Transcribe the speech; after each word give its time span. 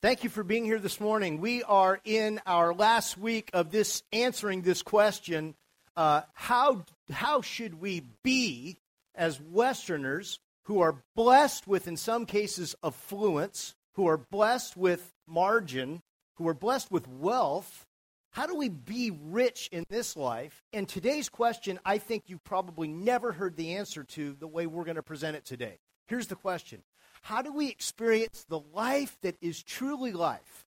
Thank 0.00 0.22
you 0.22 0.30
for 0.30 0.44
being 0.44 0.64
here 0.64 0.78
this 0.78 1.00
morning. 1.00 1.40
We 1.40 1.64
are 1.64 1.98
in 2.04 2.40
our 2.46 2.72
last 2.72 3.18
week 3.18 3.50
of 3.52 3.72
this 3.72 4.04
answering 4.12 4.62
this 4.62 4.80
question: 4.80 5.56
uh, 5.96 6.20
how 6.34 6.84
how 7.10 7.40
should 7.40 7.80
we 7.80 8.04
be 8.22 8.78
as 9.16 9.40
Westerners 9.40 10.38
who 10.66 10.82
are 10.82 11.02
blessed 11.16 11.66
with, 11.66 11.88
in 11.88 11.96
some 11.96 12.26
cases, 12.26 12.76
affluence, 12.84 13.74
who 13.94 14.06
are 14.06 14.18
blessed 14.18 14.76
with 14.76 15.12
margin, 15.26 16.00
who 16.36 16.46
are 16.46 16.54
blessed 16.54 16.92
with 16.92 17.08
wealth? 17.08 17.84
How 18.30 18.46
do 18.46 18.54
we 18.54 18.68
be 18.68 19.10
rich 19.10 19.68
in 19.72 19.84
this 19.88 20.16
life? 20.16 20.62
And 20.72 20.88
today's 20.88 21.28
question, 21.28 21.80
I 21.84 21.98
think 21.98 22.28
you 22.28 22.38
probably 22.38 22.86
never 22.86 23.32
heard 23.32 23.56
the 23.56 23.74
answer 23.74 24.04
to 24.04 24.34
the 24.34 24.46
way 24.46 24.68
we're 24.68 24.84
going 24.84 24.94
to 24.94 25.02
present 25.02 25.36
it 25.36 25.44
today. 25.44 25.80
Here's 26.06 26.28
the 26.28 26.36
question 26.36 26.84
how 27.22 27.42
do 27.42 27.52
we 27.52 27.68
experience 27.68 28.44
the 28.48 28.60
life 28.72 29.16
that 29.22 29.36
is 29.40 29.62
truly 29.62 30.12
life 30.12 30.66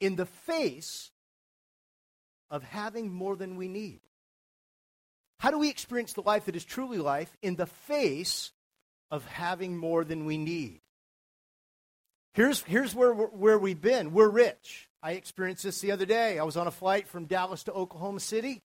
in 0.00 0.16
the 0.16 0.26
face 0.26 1.10
of 2.50 2.62
having 2.62 3.12
more 3.12 3.36
than 3.36 3.56
we 3.56 3.68
need? 3.68 4.00
How 5.38 5.50
do 5.50 5.58
we 5.58 5.68
experience 5.68 6.12
the 6.12 6.22
life 6.22 6.46
that 6.46 6.56
is 6.56 6.64
truly 6.64 6.98
life 6.98 7.36
in 7.42 7.56
the 7.56 7.66
face 7.66 8.52
of 9.10 9.26
having 9.26 9.76
more 9.76 10.04
than 10.04 10.24
we 10.24 10.38
need? 10.38 10.80
Here's, 12.34 12.62
here's 12.62 12.94
where, 12.94 13.12
where 13.12 13.58
we've 13.58 13.80
been. 13.80 14.12
We're 14.12 14.28
rich. 14.28 14.88
I 15.02 15.12
experienced 15.12 15.62
this 15.64 15.80
the 15.80 15.92
other 15.92 16.06
day. 16.06 16.38
I 16.38 16.44
was 16.44 16.56
on 16.56 16.66
a 16.66 16.72
flight 16.72 17.06
from 17.08 17.26
Dallas 17.26 17.64
to 17.64 17.72
Oklahoma 17.72 18.20
City, 18.20 18.62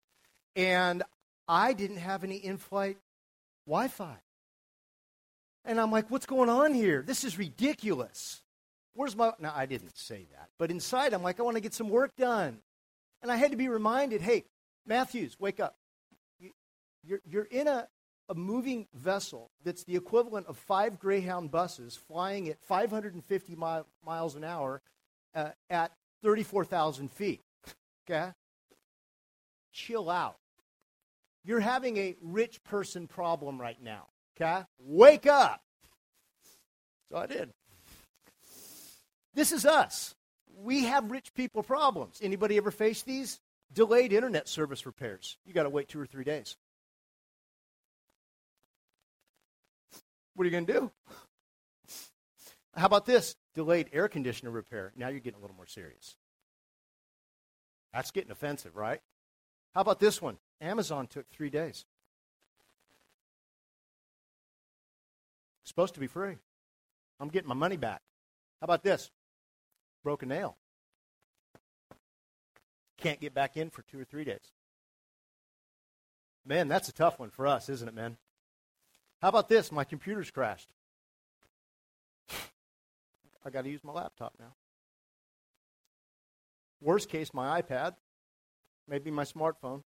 and 0.56 1.04
I 1.48 1.74
didn't 1.74 1.98
have 1.98 2.24
any 2.24 2.38
in 2.38 2.58
flight 2.58 2.98
Wi 3.68 3.88
Fi. 3.88 4.16
And 5.70 5.80
I'm 5.80 5.92
like, 5.92 6.10
what's 6.10 6.26
going 6.26 6.50
on 6.50 6.74
here? 6.74 7.04
This 7.06 7.24
is 7.24 7.38
ridiculous. 7.38 8.42
Where's 8.96 9.16
my. 9.16 9.34
No, 9.38 9.52
I 9.56 9.68
didn't 9.68 9.96
say 9.96 10.26
that. 10.32 10.50
But 10.58 10.72
inside, 10.72 11.14
I'm 11.14 11.22
like, 11.22 11.40
I 11.40 11.44
want 11.44 11.58
to 11.58 11.62
get 11.62 11.76
some 11.76 11.90
work 11.90 12.16
done. 12.16 12.58
And 13.22 13.32
I 13.32 13.36
had 13.36 13.52
to 13.52 13.58
be 13.58 13.70
reminded 13.70 14.20
hey, 14.22 14.46
Matthews, 14.88 15.40
wake 15.40 15.60
up. 15.60 15.76
You're, 17.06 17.22
you're 17.24 17.48
in 17.52 17.68
a, 17.68 17.88
a 18.30 18.34
moving 18.34 18.88
vessel 18.96 19.52
that's 19.64 19.84
the 19.84 19.96
equivalent 19.96 20.48
of 20.48 20.58
five 20.58 21.00
Greyhound 21.00 21.52
buses 21.52 21.96
flying 21.96 22.50
at 22.50 22.60
550 22.64 23.56
mi- 23.56 23.84
miles 24.04 24.36
an 24.36 24.44
hour 24.44 24.82
uh, 25.36 25.50
at 25.70 25.92
34,000 26.24 27.12
feet. 27.12 27.42
Okay? 28.10 28.32
Chill 29.72 30.10
out. 30.10 30.38
You're 31.46 31.60
having 31.60 31.98
a 31.98 32.16
rich 32.24 32.64
person 32.64 33.06
problem 33.06 33.62
right 33.62 33.82
now. 33.84 34.08
Okay? 34.40 34.64
Wake 34.80 35.26
up. 35.28 35.62
So 37.12 37.18
I 37.18 37.26
did. 37.26 37.52
This 39.34 39.52
is 39.52 39.66
us. 39.66 40.16
We 40.58 40.86
have 40.86 41.12
rich 41.12 41.34
people 41.34 41.64
problems. 41.64 42.20
Anybody 42.22 42.58
ever 42.58 42.72
face 42.72 43.02
these? 43.04 43.40
Delayed 43.72 44.14
internet 44.14 44.48
service 44.48 44.86
repairs. 44.86 45.38
You 45.46 45.54
got 45.54 45.64
to 45.64 45.70
wait 45.70 45.88
two 45.88 46.00
or 46.00 46.06
three 46.06 46.24
days. 46.24 46.58
What 50.36 50.44
are 50.44 50.46
you 50.46 50.52
going 50.52 50.66
to 50.66 50.74
do? 50.74 50.92
How 52.76 52.86
about 52.86 53.06
this? 53.06 53.36
Delayed 53.56 53.90
air 53.92 54.08
conditioner 54.08 54.52
repair. 54.52 54.94
Now 54.96 55.10
you're 55.10 55.20
getting 55.20 55.40
a 55.40 55.42
little 55.42 55.56
more 55.56 55.68
serious. 55.68 56.16
That's 57.94 58.12
getting 58.12 58.32
offensive, 58.32 58.76
right? 58.76 59.02
How 59.74 59.82
about 59.82 60.00
this 60.00 60.22
one? 60.22 60.38
Amazon 60.62 61.08
took 61.08 61.30
three 61.30 61.50
days. 61.50 61.86
Supposed 65.70 65.94
to 65.94 66.00
be 66.00 66.08
free. 66.08 66.36
I'm 67.20 67.30
getting 67.30 67.48
my 67.48 67.54
money 67.54 67.78
back. 67.78 68.02
How 68.60 68.66
about 68.66 68.82
this? 68.82 69.12
Broke 70.04 70.24
a 70.24 70.26
nail. 70.26 70.58
Can't 72.98 73.20
get 73.20 73.36
back 73.36 73.56
in 73.56 73.70
for 73.70 73.84
two 73.84 74.00
or 74.00 74.04
three 74.04 74.24
days. 74.24 74.52
Man, 76.44 76.70
that's 76.70 76.90
a 76.90 76.92
tough 76.92 77.20
one 77.20 77.30
for 77.30 77.46
us, 77.46 77.70
isn't 77.70 77.88
it, 77.88 77.94
man? 77.94 78.18
How 79.22 79.30
about 79.30 79.48
this? 79.48 79.72
My 79.72 79.84
computer's 79.84 80.32
crashed. 80.32 80.70
I 83.46 83.52
got 83.52 83.62
to 83.62 83.70
use 83.70 83.84
my 83.84 83.94
laptop 83.94 84.34
now. 84.40 84.56
Worst 86.82 87.10
case, 87.10 87.32
my 87.32 87.62
iPad, 87.62 87.94
maybe 88.88 89.12
my 89.12 89.24
smartphone. 89.24 89.84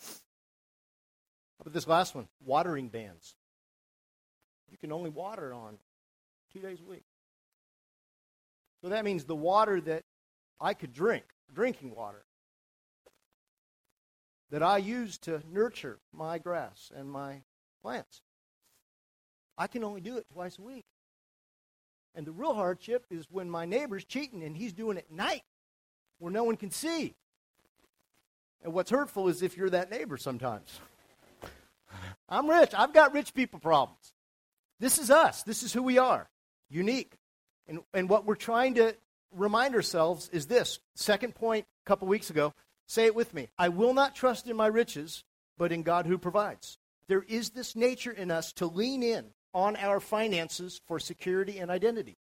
How 0.00 1.60
about 1.60 1.74
this 1.74 1.86
last 1.86 2.16
one? 2.16 2.26
Watering 2.44 2.88
bans 2.88 3.36
you 4.70 4.78
can 4.78 4.92
only 4.92 5.10
water 5.10 5.52
on 5.52 5.78
two 6.52 6.60
days 6.60 6.78
a 6.80 6.90
week. 6.90 7.04
So 8.82 8.88
that 8.88 9.04
means 9.04 9.24
the 9.24 9.36
water 9.36 9.80
that 9.82 10.04
I 10.60 10.74
could 10.74 10.92
drink, 10.92 11.24
drinking 11.52 11.94
water, 11.94 12.24
that 14.50 14.62
I 14.62 14.78
use 14.78 15.18
to 15.18 15.42
nurture 15.50 15.98
my 16.12 16.38
grass 16.38 16.90
and 16.94 17.10
my 17.10 17.42
plants, 17.82 18.22
I 19.56 19.66
can 19.66 19.84
only 19.84 20.00
do 20.00 20.16
it 20.16 20.26
twice 20.32 20.58
a 20.58 20.62
week. 20.62 20.84
And 22.14 22.26
the 22.26 22.32
real 22.32 22.54
hardship 22.54 23.06
is 23.10 23.26
when 23.30 23.48
my 23.48 23.66
neighbor's 23.66 24.04
cheating 24.04 24.42
and 24.42 24.56
he's 24.56 24.72
doing 24.72 24.96
it 24.96 25.06
at 25.10 25.14
night 25.14 25.42
where 26.18 26.32
no 26.32 26.44
one 26.44 26.56
can 26.56 26.70
see. 26.70 27.14
And 28.62 28.72
what's 28.72 28.90
hurtful 28.90 29.28
is 29.28 29.42
if 29.42 29.56
you're 29.56 29.70
that 29.70 29.90
neighbor 29.90 30.16
sometimes. 30.16 30.80
I'm 32.28 32.48
rich. 32.48 32.70
I've 32.76 32.92
got 32.92 33.12
rich 33.12 33.34
people 33.34 33.60
problems. 33.60 34.12
This 34.80 34.98
is 34.98 35.10
us. 35.10 35.42
This 35.42 35.62
is 35.62 35.72
who 35.72 35.82
we 35.82 35.98
are. 35.98 36.28
Unique. 36.70 37.12
And, 37.68 37.80
and 37.94 38.08
what 38.08 38.24
we're 38.24 38.34
trying 38.34 38.74
to 38.74 38.96
remind 39.30 39.74
ourselves 39.74 40.28
is 40.32 40.46
this. 40.46 40.80
Second 40.96 41.34
point 41.34 41.66
a 41.84 41.88
couple 41.88 42.08
weeks 42.08 42.30
ago. 42.30 42.54
Say 42.88 43.04
it 43.04 43.14
with 43.14 43.32
me. 43.34 43.48
I 43.56 43.68
will 43.68 43.94
not 43.94 44.16
trust 44.16 44.48
in 44.48 44.56
my 44.56 44.66
riches, 44.66 45.22
but 45.56 45.70
in 45.70 45.82
God 45.82 46.06
who 46.06 46.18
provides. 46.18 46.78
There 47.06 47.22
is 47.22 47.50
this 47.50 47.76
nature 47.76 48.10
in 48.10 48.30
us 48.30 48.52
to 48.54 48.66
lean 48.66 49.02
in 49.02 49.26
on 49.52 49.76
our 49.76 50.00
finances 50.00 50.80
for 50.86 50.98
security 50.98 51.58
and 51.58 51.70
identity. 51.70 52.16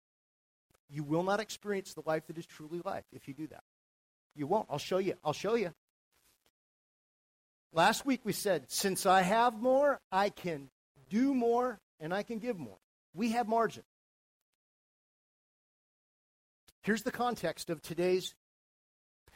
You 0.90 1.04
will 1.04 1.24
not 1.24 1.40
experience 1.40 1.94
the 1.94 2.04
life 2.06 2.28
that 2.28 2.38
is 2.38 2.46
truly 2.46 2.82
life 2.84 3.04
if 3.12 3.28
you 3.28 3.34
do 3.34 3.48
that. 3.48 3.64
You 4.36 4.48
won't. 4.48 4.68
I'll 4.70 4.78
show 4.78 4.98
you. 4.98 5.16
I'll 5.24 5.34
show 5.34 5.56
you. 5.56 5.74
Last 7.74 8.06
week 8.06 8.22
we 8.24 8.32
said, 8.32 8.66
since 8.68 9.06
I 9.06 9.22
have 9.22 9.62
more, 9.62 10.00
I 10.12 10.30
can 10.30 10.70
do 11.10 11.34
more 11.34 11.80
and 12.00 12.14
I 12.14 12.24
can 12.24 12.40
give 12.40 12.58
more. 12.58 12.78
We 13.14 13.32
have 13.32 13.48
margin. 13.48 13.84
Here's 16.82 17.04
the 17.04 17.12
context 17.12 17.70
of 17.70 17.82
today's 17.82 18.36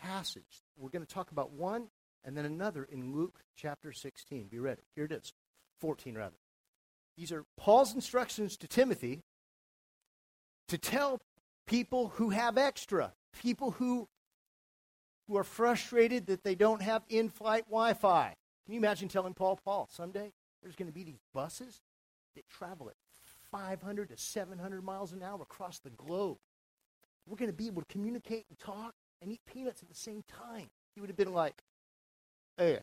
passage. 0.01 0.63
We're 0.77 0.89
going 0.89 1.05
to 1.05 1.13
talk 1.13 1.31
about 1.31 1.51
one 1.51 1.87
and 2.23 2.37
then 2.37 2.45
another 2.45 2.83
in 2.83 3.13
Luke 3.13 3.39
chapter 3.55 3.91
16. 3.91 4.47
Be 4.47 4.59
ready. 4.59 4.81
Here 4.95 5.05
it 5.05 5.11
is. 5.11 5.33
14, 5.79 6.15
rather. 6.15 6.35
These 7.17 7.31
are 7.31 7.45
Paul's 7.57 7.95
instructions 7.95 8.57
to 8.57 8.67
Timothy 8.67 9.23
to 10.67 10.77
tell 10.77 11.19
people 11.67 12.09
who 12.09 12.29
have 12.29 12.57
extra, 12.57 13.13
people 13.41 13.71
who, 13.71 14.07
who 15.27 15.37
are 15.37 15.43
frustrated 15.43 16.27
that 16.27 16.43
they 16.43 16.55
don't 16.55 16.81
have 16.81 17.03
in 17.09 17.29
flight 17.29 17.65
Wi 17.65 17.93
Fi. 17.93 18.35
Can 18.65 18.73
you 18.73 18.79
imagine 18.79 19.07
telling 19.07 19.33
Paul, 19.33 19.59
Paul, 19.63 19.89
someday 19.91 20.31
there's 20.61 20.75
going 20.75 20.87
to 20.87 20.93
be 20.93 21.03
these 21.03 21.21
buses 21.33 21.81
travel 22.47 22.89
at 22.89 22.95
500 23.51 24.09
to 24.09 24.17
700 24.17 24.83
miles 24.83 25.11
an 25.13 25.23
hour 25.23 25.41
across 25.41 25.79
the 25.79 25.89
globe. 25.89 26.37
We're 27.25 27.37
going 27.37 27.51
to 27.51 27.57
be 27.57 27.67
able 27.67 27.81
to 27.81 27.87
communicate 27.91 28.45
and 28.49 28.59
talk 28.59 28.93
and 29.21 29.31
eat 29.31 29.41
peanuts 29.45 29.81
at 29.81 29.89
the 29.89 29.95
same 29.95 30.23
time. 30.27 30.69
He 30.95 31.01
would 31.01 31.09
have 31.09 31.17
been 31.17 31.33
like, 31.33 31.61
hey, 32.57 32.79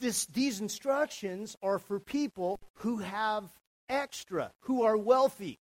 this, 0.00 0.26
these 0.26 0.60
instructions 0.60 1.56
are 1.62 1.78
for 1.78 1.98
people 1.98 2.60
who 2.74 2.98
have 2.98 3.44
extra, 3.88 4.52
who 4.60 4.82
are 4.82 4.96
wealthy. 4.96 5.58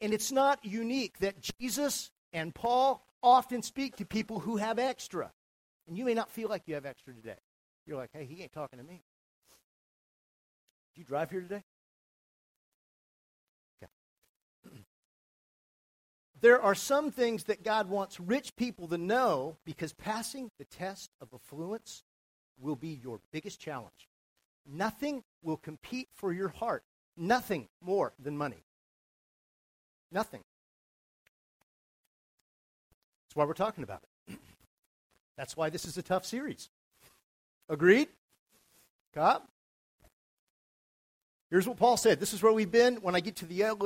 And 0.00 0.12
it's 0.12 0.32
not 0.32 0.64
unique 0.64 1.18
that 1.18 1.36
Jesus 1.60 2.10
and 2.32 2.54
Paul 2.54 3.04
often 3.22 3.62
speak 3.62 3.96
to 3.96 4.06
people 4.06 4.40
who 4.40 4.56
have 4.56 4.78
extra. 4.78 5.30
And 5.86 5.96
you 5.96 6.04
may 6.04 6.14
not 6.14 6.30
feel 6.30 6.48
like 6.48 6.62
you 6.66 6.74
have 6.74 6.86
extra 6.86 7.14
today. 7.14 7.38
You're 7.86 7.96
like, 7.96 8.10
hey, 8.12 8.24
he 8.24 8.42
ain't 8.42 8.52
talking 8.52 8.78
to 8.78 8.84
me 8.84 9.02
you 10.96 11.04
drive 11.04 11.30
here 11.30 11.40
today? 11.40 11.62
Okay. 13.82 14.74
there 16.40 16.60
are 16.60 16.74
some 16.74 17.10
things 17.10 17.44
that 17.44 17.62
God 17.62 17.88
wants 17.88 18.20
rich 18.20 18.56
people 18.56 18.88
to 18.88 18.98
know 18.98 19.56
because 19.64 19.92
passing 19.92 20.50
the 20.58 20.64
test 20.64 21.10
of 21.20 21.28
affluence 21.32 22.02
will 22.58 22.76
be 22.76 23.00
your 23.02 23.20
biggest 23.32 23.60
challenge. 23.60 24.08
Nothing 24.66 25.22
will 25.42 25.56
compete 25.56 26.08
for 26.14 26.32
your 26.32 26.48
heart. 26.48 26.84
Nothing 27.16 27.68
more 27.80 28.12
than 28.18 28.36
money. 28.36 28.64
Nothing. 30.12 30.42
That's 33.24 33.36
why 33.36 33.44
we're 33.44 33.54
talking 33.54 33.84
about 33.84 34.02
it. 34.28 34.38
That's 35.36 35.56
why 35.56 35.70
this 35.70 35.84
is 35.84 35.96
a 35.96 36.02
tough 36.02 36.26
series. 36.26 36.68
Agreed? 37.68 38.08
Cop? 39.14 39.48
Here's 41.50 41.66
what 41.66 41.78
Paul 41.78 41.96
said. 41.96 42.20
This 42.20 42.32
is 42.32 42.42
where 42.42 42.52
we've 42.52 42.70
been. 42.70 42.96
When 42.96 43.16
I 43.16 43.20
get 43.20 43.36
to 43.36 43.46
the 43.46 43.64
end, 43.64 43.82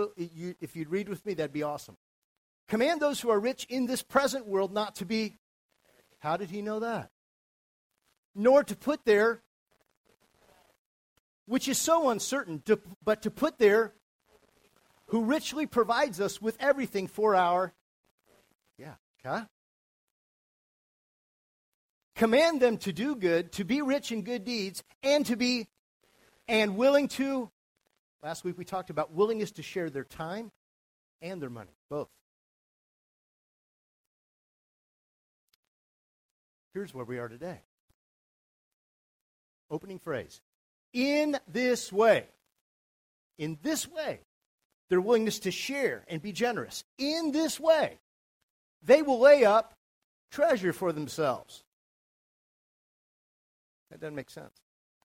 if 0.60 0.76
you'd 0.76 0.90
read 0.90 1.08
with 1.08 1.24
me, 1.24 1.32
that'd 1.34 1.52
be 1.52 1.62
awesome. 1.62 1.96
Command 2.68 3.00
those 3.00 3.20
who 3.20 3.30
are 3.30 3.40
rich 3.40 3.66
in 3.70 3.86
this 3.86 4.02
present 4.02 4.46
world 4.46 4.72
not 4.72 4.96
to 4.96 5.06
be. 5.06 5.38
How 6.18 6.36
did 6.36 6.50
he 6.50 6.60
know 6.62 6.80
that? 6.80 7.10
Nor 8.34 8.64
to 8.64 8.76
put 8.76 9.04
there, 9.04 9.42
which 11.46 11.68
is 11.68 11.78
so 11.78 12.10
uncertain, 12.10 12.62
to, 12.66 12.80
but 13.02 13.22
to 13.22 13.30
put 13.30 13.58
there, 13.58 13.94
who 15.06 15.24
richly 15.24 15.66
provides 15.66 16.20
us 16.20 16.42
with 16.42 16.56
everything 16.60 17.06
for 17.06 17.34
our. 17.34 17.72
Yeah, 18.78 18.94
okay? 19.24 19.44
Command 22.16 22.60
them 22.60 22.78
to 22.78 22.92
do 22.92 23.14
good, 23.14 23.52
to 23.52 23.64
be 23.64 23.82
rich 23.82 24.12
in 24.12 24.22
good 24.22 24.44
deeds, 24.44 24.82
and 25.02 25.24
to 25.26 25.36
be, 25.36 25.68
and 26.48 26.76
willing 26.76 27.08
to. 27.08 27.50
Last 28.24 28.42
week 28.42 28.56
we 28.56 28.64
talked 28.64 28.88
about 28.88 29.12
willingness 29.12 29.52
to 29.52 29.62
share 29.62 29.90
their 29.90 30.02
time 30.02 30.50
and 31.20 31.42
their 31.42 31.50
money, 31.50 31.76
both. 31.90 32.08
Here's 36.72 36.94
where 36.94 37.04
we 37.04 37.18
are 37.18 37.28
today. 37.28 37.60
Opening 39.70 39.98
phrase. 39.98 40.40
In 40.94 41.38
this 41.46 41.92
way, 41.92 42.24
in 43.36 43.58
this 43.62 43.86
way, 43.86 44.20
their 44.88 45.02
willingness 45.02 45.40
to 45.40 45.50
share 45.50 46.02
and 46.08 46.22
be 46.22 46.32
generous, 46.32 46.82
in 46.96 47.30
this 47.30 47.60
way, 47.60 47.98
they 48.82 49.02
will 49.02 49.20
lay 49.20 49.44
up 49.44 49.74
treasure 50.30 50.72
for 50.72 50.92
themselves. 50.92 51.62
That 53.90 54.00
doesn't 54.00 54.14
make 54.14 54.30
sense. 54.30 54.54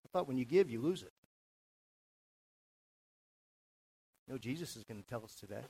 I 0.06 0.08
thought 0.14 0.28
when 0.28 0.38
you 0.38 0.46
give, 0.46 0.70
you 0.70 0.80
lose 0.80 1.04
it. 1.04 1.12
No, 4.30 4.38
Jesus 4.38 4.76
is 4.76 4.84
going 4.84 5.02
to 5.02 5.08
tell 5.08 5.24
us 5.24 5.34
today. 5.34 5.64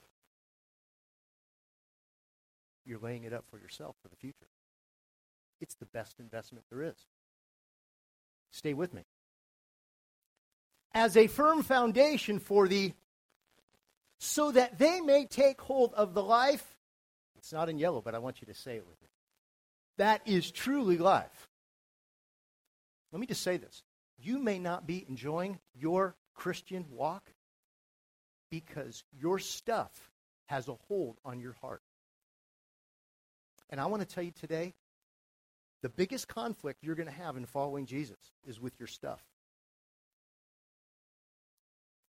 You're 2.86 3.00
laying 3.00 3.24
it 3.24 3.34
up 3.34 3.46
for 3.50 3.58
yourself 3.58 3.96
for 4.02 4.10
the 4.10 4.18
future. 4.18 4.50
It's 5.62 5.76
the 5.76 5.86
best 5.86 6.20
investment 6.20 6.66
there 6.70 6.84
is. 6.84 7.06
Stay 8.52 8.74
with 8.74 8.94
me. 8.94 9.04
As 10.94 11.16
a 11.16 11.28
firm 11.28 11.64
foundation 11.64 12.40
for 12.40 12.68
the, 12.68 12.94
so 14.20 14.52
that 14.52 14.78
they 14.78 15.00
may 15.00 15.26
take 15.26 15.62
hold 15.62 15.94
of 15.94 16.14
the 16.14 16.24
life. 16.24 16.66
It's 17.38 17.54
not 17.54 17.70
in 17.70 17.78
yellow, 17.78 18.02
but 18.02 18.16
I 18.16 18.20
want 18.20 18.42
you 18.42 18.48
to 18.48 18.54
say 18.54 18.76
it 18.76 18.86
with 18.88 19.02
me. 19.02 19.08
That 19.98 20.22
is 20.26 20.52
truly 20.52 20.98
life. 20.98 21.50
Let 23.12 23.22
me 23.22 23.28
just 23.28 23.44
say 23.44 23.58
this. 23.58 23.84
You 24.18 24.40
may 24.40 24.60
not 24.60 24.86
be 24.86 25.06
enjoying 25.08 25.60
your 25.74 26.16
Christian 26.34 26.86
walk 26.90 27.32
because 28.50 29.04
your 29.20 29.40
stuff 29.40 29.92
has 30.48 30.68
a 30.68 30.76
hold 30.88 31.18
on 31.24 31.40
your 31.40 31.54
heart. 31.62 31.82
And 33.70 33.80
I 33.80 33.86
want 33.86 34.02
to 34.02 34.08
tell 34.08 34.24
you 34.24 34.32
today 34.32 34.74
the 35.82 35.90
biggest 35.90 36.28
conflict 36.28 36.84
you're 36.84 36.96
going 36.96 37.08
to 37.08 37.14
have 37.14 37.38
in 37.38 37.46
following 37.46 37.86
Jesus 37.86 38.18
is 38.46 38.60
with 38.60 38.74
your 38.80 38.88
stuff. 38.88 39.24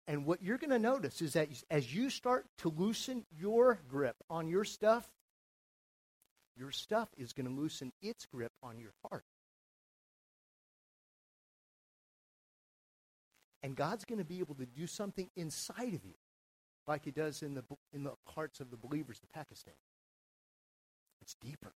And 0.07 0.25
what 0.25 0.41
you're 0.41 0.57
going 0.57 0.71
to 0.71 0.79
notice 0.79 1.21
is 1.21 1.33
that 1.33 1.49
as 1.69 1.93
you 1.93 2.09
start 2.09 2.47
to 2.59 2.69
loosen 2.69 3.25
your 3.37 3.79
grip 3.87 4.15
on 4.27 4.47
your 4.47 4.63
stuff, 4.63 5.07
your 6.57 6.71
stuff 6.71 7.09
is 7.15 7.31
going 7.31 7.45
to 7.45 7.53
loosen 7.53 7.91
its 8.01 8.25
grip 8.25 8.51
on 8.63 8.79
your 8.79 8.93
heart. 9.05 9.23
And 13.61 13.75
God's 13.75 14.05
going 14.05 14.17
to 14.17 14.25
be 14.25 14.39
able 14.39 14.55
to 14.55 14.65
do 14.65 14.87
something 14.87 15.29
inside 15.35 15.93
of 15.93 16.03
you, 16.05 16.15
like 16.89 17.05
He 17.05 17.11
does 17.11 17.43
in 17.43 17.53
the, 17.53 17.63
in 17.93 18.03
the 18.03 18.13
hearts 18.25 18.59
of 18.59 18.71
the 18.71 18.77
believers 18.77 19.21
in 19.21 19.29
Pakistan. 19.33 19.75
It's 21.21 21.35
deeper. 21.35 21.73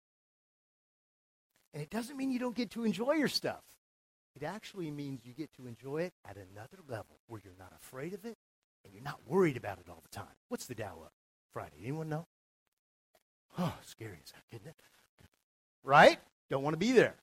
And 1.74 1.82
it 1.82 1.90
doesn't 1.90 2.18
mean 2.18 2.32
you 2.32 2.40
don't 2.40 2.56
get 2.56 2.72
to 2.72 2.84
enjoy 2.84 3.14
your 3.14 3.28
stuff. 3.28 3.64
It 4.36 4.44
actually 4.44 4.90
means 4.90 5.22
you 5.24 5.34
get 5.34 5.54
to 5.54 5.68
enjoy 5.68 6.02
it 6.02 6.14
at 6.28 6.36
another 6.36 6.80
level 6.88 7.20
where 7.28 7.40
you're 7.44 7.54
not 7.60 7.72
afraid 7.80 8.14
of 8.14 8.26
it 8.26 8.38
and 8.84 8.94
you're 8.94 9.04
not 9.04 9.20
worried 9.28 9.58
about 9.58 9.78
it 9.78 9.86
all 9.90 10.02
the 10.02 10.16
time. 10.16 10.36
What's 10.50 10.66
the 10.66 10.76
Dow 10.76 11.02
up 11.04 11.14
Friday? 11.52 11.78
Anyone 11.82 12.10
know? 12.10 12.26
Oh, 13.58 13.74
scary 13.86 14.18
as 14.24 14.32
heck, 14.32 14.46
isn't 14.52 14.68
it? 14.68 14.76
Right? 15.84 16.20
Don't 16.50 16.64
want 16.64 16.74
to 16.74 16.80
be 16.80 16.92
there. 16.92 17.16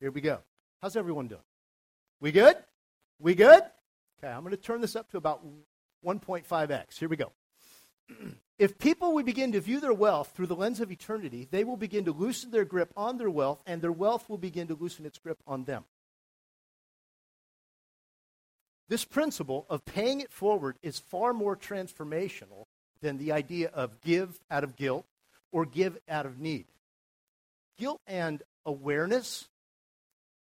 Here 0.00 0.10
we 0.10 0.20
go. 0.20 0.40
How's 0.82 0.96
everyone 0.96 1.28
doing? 1.28 1.40
We 2.20 2.32
good? 2.32 2.56
We 3.20 3.34
good? 3.34 3.62
Okay, 4.18 4.32
I'm 4.32 4.42
going 4.42 4.50
to 4.50 4.56
turn 4.56 4.80
this 4.80 4.96
up 4.96 5.08
to 5.10 5.18
about 5.18 5.44
1.5x. 6.04 6.98
Here 6.98 7.08
we 7.08 7.16
go. 7.16 7.32
If 8.60 8.76
people 8.76 9.14
would 9.14 9.24
begin 9.24 9.52
to 9.52 9.60
view 9.62 9.80
their 9.80 9.94
wealth 9.94 10.32
through 10.36 10.48
the 10.48 10.54
lens 10.54 10.80
of 10.80 10.92
eternity, 10.92 11.48
they 11.50 11.64
will 11.64 11.78
begin 11.78 12.04
to 12.04 12.12
loosen 12.12 12.50
their 12.50 12.66
grip 12.66 12.92
on 12.94 13.16
their 13.16 13.30
wealth, 13.30 13.62
and 13.64 13.80
their 13.80 13.90
wealth 13.90 14.28
will 14.28 14.36
begin 14.36 14.68
to 14.68 14.74
loosen 14.74 15.06
its 15.06 15.18
grip 15.18 15.38
on 15.46 15.64
them. 15.64 15.86
This 18.90 19.06
principle 19.06 19.64
of 19.70 19.86
paying 19.86 20.20
it 20.20 20.30
forward 20.30 20.76
is 20.82 20.98
far 20.98 21.32
more 21.32 21.56
transformational 21.56 22.66
than 23.00 23.16
the 23.16 23.32
idea 23.32 23.68
of 23.68 24.02
give 24.02 24.38
out 24.50 24.62
of 24.62 24.76
guilt 24.76 25.06
or 25.52 25.64
give 25.64 25.96
out 26.06 26.26
of 26.26 26.38
need. 26.38 26.66
Guilt 27.78 28.02
and 28.06 28.42
awareness 28.66 29.48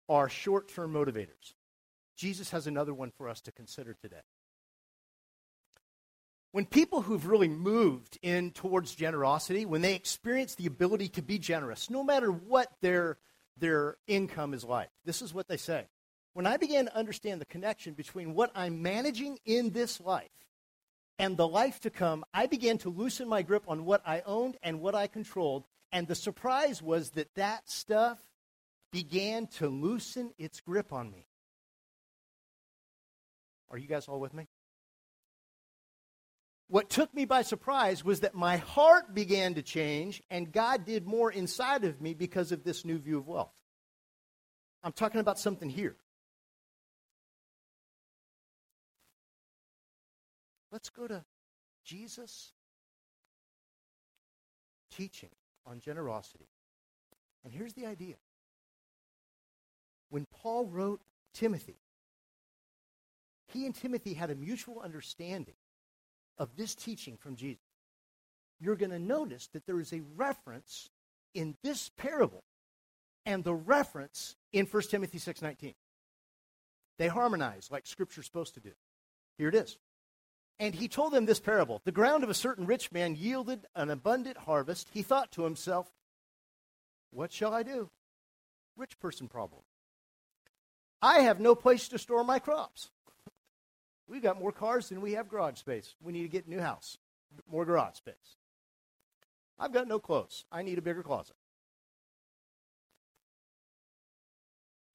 are 0.07 0.30
short 0.30 0.68
term 0.68 0.94
motivators. 0.94 1.56
Jesus 2.15 2.51
has 2.51 2.68
another 2.68 2.94
one 2.94 3.12
for 3.18 3.27
us 3.27 3.42
to 3.42 3.51
consider 3.51 3.95
today. 3.95 4.21
When 6.56 6.66
people 6.66 7.02
who've 7.02 7.28
really 7.28 7.50
moved 7.50 8.18
in 8.22 8.52
towards 8.52 8.96
generosity, 8.96 9.66
when 9.66 9.81
they 9.81 9.94
experience 9.94 10.56
the 10.56 10.68
ability 10.68 11.10
to 11.10 11.22
be 11.22 11.38
generous, 11.38 11.90
no 11.90 12.02
matter 12.02 12.31
what 12.31 12.72
their, 12.80 13.18
their 13.57 13.98
income 14.07 14.54
is 14.54 14.63
like, 14.63 14.88
this 15.04 15.22
is 15.22 15.34
what 15.34 15.50
they 15.50 15.57
say. 15.57 15.88
When 16.31 16.48
I 16.48 16.56
began 16.56 16.86
to 16.86 16.96
understand 16.96 17.42
the 17.42 17.46
connection 17.46 17.94
between 17.94 18.36
what 18.36 18.52
I'm 18.56 18.81
managing 18.81 19.38
in 19.44 19.72
this 19.72 20.00
life 20.00 20.31
and 21.19 21.36
the 21.36 21.46
life 21.46 21.81
to 21.81 21.90
come, 21.90 22.24
I 22.34 22.46
began 22.46 22.78
to 22.78 22.90
loosen 22.90 23.28
my 23.28 23.42
grip 23.42 23.66
on 23.68 23.84
what 23.84 24.02
I 24.06 24.24
owned 24.25 24.56
and 24.63 24.80
what 24.80 24.96
I 24.96 25.07
controlled. 25.07 25.66
And 25.92 26.07
the 26.07 26.16
surprise 26.16 26.81
was 26.81 27.10
that 27.10 27.36
that 27.36 27.69
stuff 27.69 28.19
began 28.94 29.48
to 29.57 29.68
loosen 29.68 30.31
its 30.38 30.62
grip 30.62 30.94
on 30.94 31.12
me. 31.12 31.28
Are 33.69 33.78
you 33.78 33.90
guys 33.90 34.07
all 34.07 34.22
with 34.22 34.34
me? 34.34 34.48
What 36.67 36.89
took 36.89 37.13
me 37.13 37.25
by 37.25 37.44
surprise 37.44 38.03
was 38.03 38.21
that 38.21 38.33
my 38.33 38.57
heart 38.57 39.13
began 39.13 39.53
to 39.53 39.62
change 39.62 40.23
and 40.29 40.51
God 40.51 40.85
did 40.85 41.06
more 41.06 41.31
inside 41.31 41.83
of 41.83 42.01
me 42.01 42.13
because 42.13 42.51
of 42.51 42.63
this 42.63 42.83
new 42.83 42.97
view 42.97 43.19
of 43.19 43.28
wealth. 43.28 43.54
I'm 44.83 44.92
talking 44.92 45.19
about 45.19 45.40
something 45.40 45.69
here. 45.69 45.95
Let's 50.71 50.90
go 50.90 51.07
to 51.07 51.23
Jesus 51.83 52.51
teaching 54.92 55.30
on 55.66 55.80
generosity. 55.80 56.49
And 57.44 57.54
here's 57.54 57.73
the 57.73 57.85
idea. 57.85 58.16
When 60.09 60.25
Paul 60.25 60.66
wrote 60.66 61.01
Timothy, 61.33 61.78
he 63.47 63.66
and 63.66 63.75
Timothy 63.75 64.16
had 64.16 64.31
a 64.31 64.35
mutual 64.35 64.81
understanding 64.81 65.56
of 66.37 66.56
this 66.56 66.75
teaching 66.75 67.18
from 67.18 67.35
Jesus, 67.35 67.63
you're 68.59 68.75
going 68.75 68.92
to 68.92 68.99
notice 68.99 69.47
that 69.47 69.65
there 69.65 69.80
is 69.80 69.94
a 69.94 70.01
reference 70.15 70.89
in 71.33 71.56
this 71.63 71.89
parable 71.97 72.44
and 73.25 73.44
the 73.44 73.54
reference 73.54 74.35
in 74.54 74.65
1 74.65 74.83
Timothy 74.89 75.18
6:19. 75.18 75.75
They 76.97 77.07
harmonize 77.07 77.69
like 77.71 77.85
scripture's 77.85 78.25
supposed 78.25 78.54
to 78.54 78.59
do. 78.59 78.71
Here 79.37 79.49
it 79.49 79.56
is. 79.56 79.77
And 80.57 80.73
he 80.73 80.87
told 80.87 81.11
them 81.11 81.25
this 81.25 81.42
parable. 81.42 81.81
The 81.83 81.92
ground 81.92 82.23
of 82.23 82.30
a 82.30 82.33
certain 82.33 82.65
rich 82.65 82.92
man 82.92 83.15
yielded 83.15 83.65
an 83.75 83.89
abundant 83.89 84.37
harvest. 84.37 84.87
He 84.94 85.01
thought 85.01 85.31
to 85.33 85.44
himself, 85.44 85.92
What 87.11 87.33
shall 87.33 87.54
I 87.54 87.63
do? 87.63 87.89
Rich 88.77 88.99
person 88.99 89.27
problem. 89.27 89.63
I 91.01 91.19
have 91.19 91.39
no 91.39 91.56
place 91.56 91.89
to 91.89 91.99
store 91.99 92.23
my 92.23 92.39
crops. 92.39 92.89
We've 94.07 94.21
got 94.21 94.40
more 94.40 94.52
cars 94.52 94.90
than 94.90 95.02
we 95.02 95.14
have 95.14 95.28
garage 95.28 95.57
space. 95.57 95.95
We 96.02 96.14
need 96.14 96.24
to 96.24 96.28
get 96.28 96.45
a 96.45 96.50
new 96.50 96.59
house, 96.59 96.97
more 97.52 97.66
garage 97.66 97.95
space. 97.95 98.38
I've 99.57 99.74
got 99.74 99.88
no 99.88 100.00
clothes. 100.00 100.45
I 100.52 100.62
need 100.62 100.78
a 100.78 100.81
bigger 100.81 101.02
closet. 101.02 101.35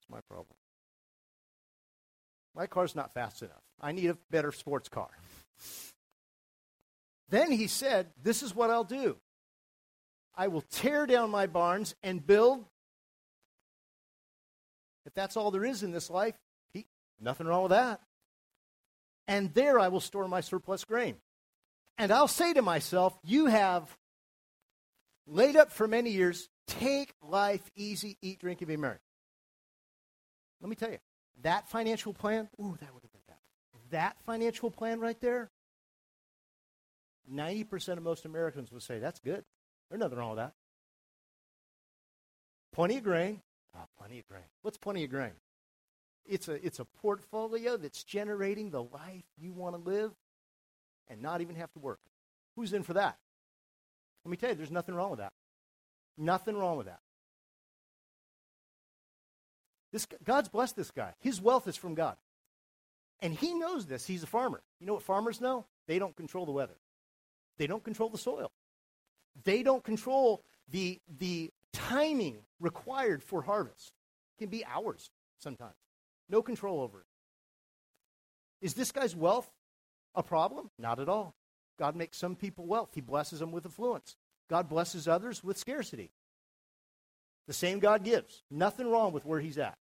It's 0.00 0.10
my 0.10 0.20
problem. 0.20 0.56
My 2.54 2.66
car's 2.66 2.94
not 2.94 3.12
fast 3.12 3.42
enough. 3.42 3.62
I 3.80 3.92
need 3.92 4.10
a 4.10 4.18
better 4.30 4.52
sports 4.52 4.88
car. 4.88 5.08
Then 7.30 7.52
he 7.52 7.66
said, 7.68 8.08
This 8.22 8.42
is 8.42 8.54
what 8.54 8.70
I'll 8.70 8.84
do. 8.84 9.16
I 10.36 10.48
will 10.48 10.62
tear 10.62 11.06
down 11.06 11.30
my 11.30 11.46
barns 11.46 11.94
and 12.02 12.24
build. 12.24 12.64
If 15.06 15.14
that's 15.14 15.36
all 15.36 15.50
there 15.50 15.64
is 15.64 15.82
in 15.82 15.90
this 15.90 16.10
life, 16.10 16.34
he, 16.72 16.86
nothing 17.18 17.46
wrong 17.46 17.62
with 17.62 17.70
that 17.70 18.00
and 19.30 19.54
there 19.54 19.78
I 19.78 19.88
will 19.88 20.00
store 20.00 20.26
my 20.26 20.40
surplus 20.40 20.84
grain. 20.84 21.14
And 21.96 22.10
I'll 22.10 22.28
say 22.28 22.52
to 22.52 22.62
myself, 22.62 23.16
You 23.22 23.46
have 23.46 23.96
laid 25.26 25.56
up 25.56 25.70
for 25.70 25.86
many 25.86 26.10
years, 26.10 26.48
take 26.66 27.14
life 27.22 27.70
easy, 27.76 28.18
eat, 28.20 28.40
drink, 28.40 28.60
and 28.60 28.68
be 28.68 28.76
merry. 28.76 28.98
Let 30.60 30.68
me 30.68 30.74
tell 30.74 30.90
you, 30.90 30.98
that 31.42 31.68
financial 31.68 32.12
plan, 32.12 32.48
ooh, 32.60 32.76
that 32.80 32.92
would 32.92 33.04
have 33.04 33.12
been 33.12 33.22
bad. 33.28 33.36
That 33.90 34.16
financial 34.26 34.70
plan 34.70 34.98
right 34.98 35.18
there, 35.20 35.48
90% 37.32 37.98
of 37.98 38.02
most 38.02 38.24
Americans 38.24 38.72
would 38.72 38.82
say, 38.82 38.98
that's 38.98 39.20
good. 39.20 39.44
There's 39.88 40.00
nothing 40.00 40.18
wrong 40.18 40.30
with 40.30 40.38
that. 40.38 40.54
Plenty 42.72 42.98
of 42.98 43.04
grain. 43.04 43.40
Oh, 43.76 43.86
plenty 43.96 44.18
of 44.18 44.26
grain. 44.28 44.42
What's 44.62 44.76
plenty 44.76 45.04
of 45.04 45.10
grain? 45.10 45.32
It's 46.26 46.48
a, 46.48 46.64
it's 46.64 46.78
a 46.78 46.84
portfolio 46.84 47.76
that's 47.76 48.04
generating 48.04 48.70
the 48.70 48.82
life 48.82 49.24
you 49.38 49.52
want 49.52 49.74
to 49.74 49.90
live 49.90 50.12
and 51.08 51.20
not 51.20 51.40
even 51.40 51.56
have 51.56 51.72
to 51.72 51.78
work. 51.78 52.00
Who's 52.56 52.72
in 52.72 52.82
for 52.82 52.94
that? 52.94 53.18
Let 54.24 54.30
me 54.30 54.36
tell 54.36 54.50
you, 54.50 54.56
there's 54.56 54.70
nothing 54.70 54.94
wrong 54.94 55.10
with 55.10 55.20
that. 55.20 55.32
Nothing 56.16 56.56
wrong 56.56 56.76
with 56.76 56.86
that. 56.86 57.00
This, 59.92 60.06
God's 60.22 60.48
blessed 60.48 60.76
this 60.76 60.90
guy. 60.90 61.14
His 61.20 61.40
wealth 61.40 61.66
is 61.66 61.76
from 61.76 61.94
God. 61.94 62.16
And 63.20 63.34
he 63.34 63.54
knows 63.54 63.86
this. 63.86 64.06
He's 64.06 64.22
a 64.22 64.26
farmer. 64.26 64.62
You 64.78 64.86
know 64.86 64.94
what 64.94 65.02
farmers 65.02 65.40
know? 65.40 65.66
They 65.86 65.98
don't 65.98 66.16
control 66.16 66.46
the 66.46 66.52
weather. 66.52 66.76
They 67.58 67.66
don't 67.66 67.82
control 67.82 68.08
the 68.08 68.18
soil. 68.18 68.52
They 69.44 69.62
don't 69.62 69.82
control 69.82 70.42
the, 70.70 71.00
the 71.18 71.50
timing 71.72 72.38
required 72.60 73.22
for 73.22 73.42
harvest. 73.42 73.92
It 74.36 74.44
can 74.44 74.50
be 74.50 74.64
hours 74.64 75.10
sometimes. 75.38 75.74
No 76.30 76.42
control 76.42 76.80
over 76.80 77.00
it. 77.00 77.06
Is 78.62 78.74
this 78.74 78.92
guy's 78.92 79.16
wealth 79.16 79.50
a 80.14 80.22
problem? 80.22 80.70
Not 80.78 81.00
at 81.00 81.08
all. 81.08 81.34
God 81.78 81.96
makes 81.96 82.18
some 82.18 82.36
people 82.36 82.66
wealth. 82.66 82.90
He 82.94 83.00
blesses 83.00 83.40
them 83.40 83.52
with 83.52 83.66
affluence. 83.66 84.16
God 84.48 84.68
blesses 84.68 85.08
others 85.08 85.42
with 85.42 85.58
scarcity. 85.58 86.10
The 87.46 87.52
same 87.52 87.78
God 87.78 88.04
gives. 88.04 88.42
Nothing 88.50 88.90
wrong 88.90 89.12
with 89.12 89.24
where 89.24 89.40
he's 89.40 89.58
at. 89.58 89.76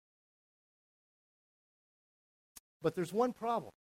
But 2.82 2.94
there's 2.94 3.12
one 3.12 3.32
problem. 3.32 3.72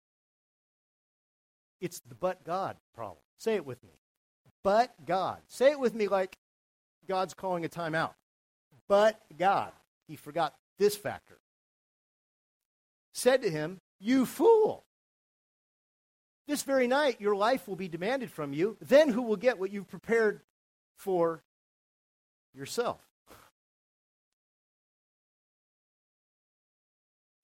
It's 1.80 2.00
the 2.00 2.14
but 2.14 2.42
God 2.44 2.76
problem. 2.94 3.18
Say 3.38 3.54
it 3.54 3.66
with 3.66 3.82
me. 3.84 3.92
But 4.62 4.92
God. 5.04 5.38
Say 5.46 5.70
it 5.70 5.78
with 5.78 5.94
me 5.94 6.08
like 6.08 6.36
God's 7.06 7.34
calling 7.34 7.64
a 7.64 7.68
timeout. 7.68 8.14
But 8.88 9.20
God. 9.38 9.72
He 10.08 10.16
forgot 10.16 10.54
this 10.78 10.96
factor. 10.96 11.38
Said 13.16 13.40
to 13.40 13.50
him, 13.50 13.80
You 13.98 14.26
fool. 14.26 14.84
This 16.46 16.62
very 16.62 16.86
night 16.86 17.18
your 17.18 17.34
life 17.34 17.66
will 17.66 17.74
be 17.74 17.88
demanded 17.88 18.30
from 18.30 18.52
you. 18.52 18.76
Then 18.78 19.08
who 19.08 19.22
will 19.22 19.36
get 19.36 19.58
what 19.58 19.70
you've 19.70 19.88
prepared 19.88 20.42
for 20.96 21.42
yourself? 22.52 23.00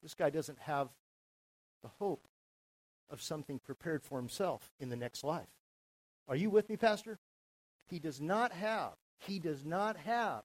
This 0.02 0.12
guy 0.12 0.28
doesn't 0.28 0.58
have 0.58 0.90
the 1.82 1.88
hope 1.98 2.28
of 3.08 3.22
something 3.22 3.58
prepared 3.58 4.02
for 4.02 4.18
himself 4.18 4.70
in 4.78 4.90
the 4.90 4.96
next 4.96 5.24
life. 5.24 5.48
Are 6.28 6.36
you 6.36 6.50
with 6.50 6.68
me, 6.68 6.76
Pastor? 6.76 7.18
He 7.88 7.98
does 7.98 8.20
not 8.20 8.52
have, 8.52 8.92
he 9.20 9.38
does 9.38 9.64
not 9.64 9.96
have 9.96 10.42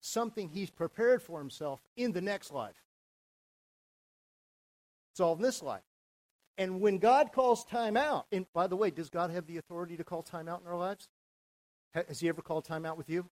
something 0.00 0.48
he's 0.48 0.70
prepared 0.70 1.22
for 1.22 1.38
himself 1.38 1.80
in 1.96 2.10
the 2.10 2.20
next 2.20 2.50
life. 2.50 2.89
It's 5.12 5.20
all 5.20 5.34
in 5.34 5.42
this 5.42 5.62
life. 5.62 5.82
And 6.58 6.80
when 6.80 6.98
God 6.98 7.32
calls 7.32 7.64
time 7.64 7.96
out, 7.96 8.26
and 8.30 8.46
by 8.52 8.66
the 8.66 8.76
way, 8.76 8.90
does 8.90 9.08
God 9.08 9.30
have 9.30 9.46
the 9.46 9.56
authority 9.56 9.96
to 9.96 10.04
call 10.04 10.22
time 10.22 10.48
out 10.48 10.60
in 10.60 10.66
our 10.66 10.76
lives? 10.76 11.08
Has 11.94 12.20
he 12.20 12.28
ever 12.28 12.42
called 12.42 12.64
time 12.64 12.84
out 12.84 12.98
with 12.98 13.08
you? 13.08 13.26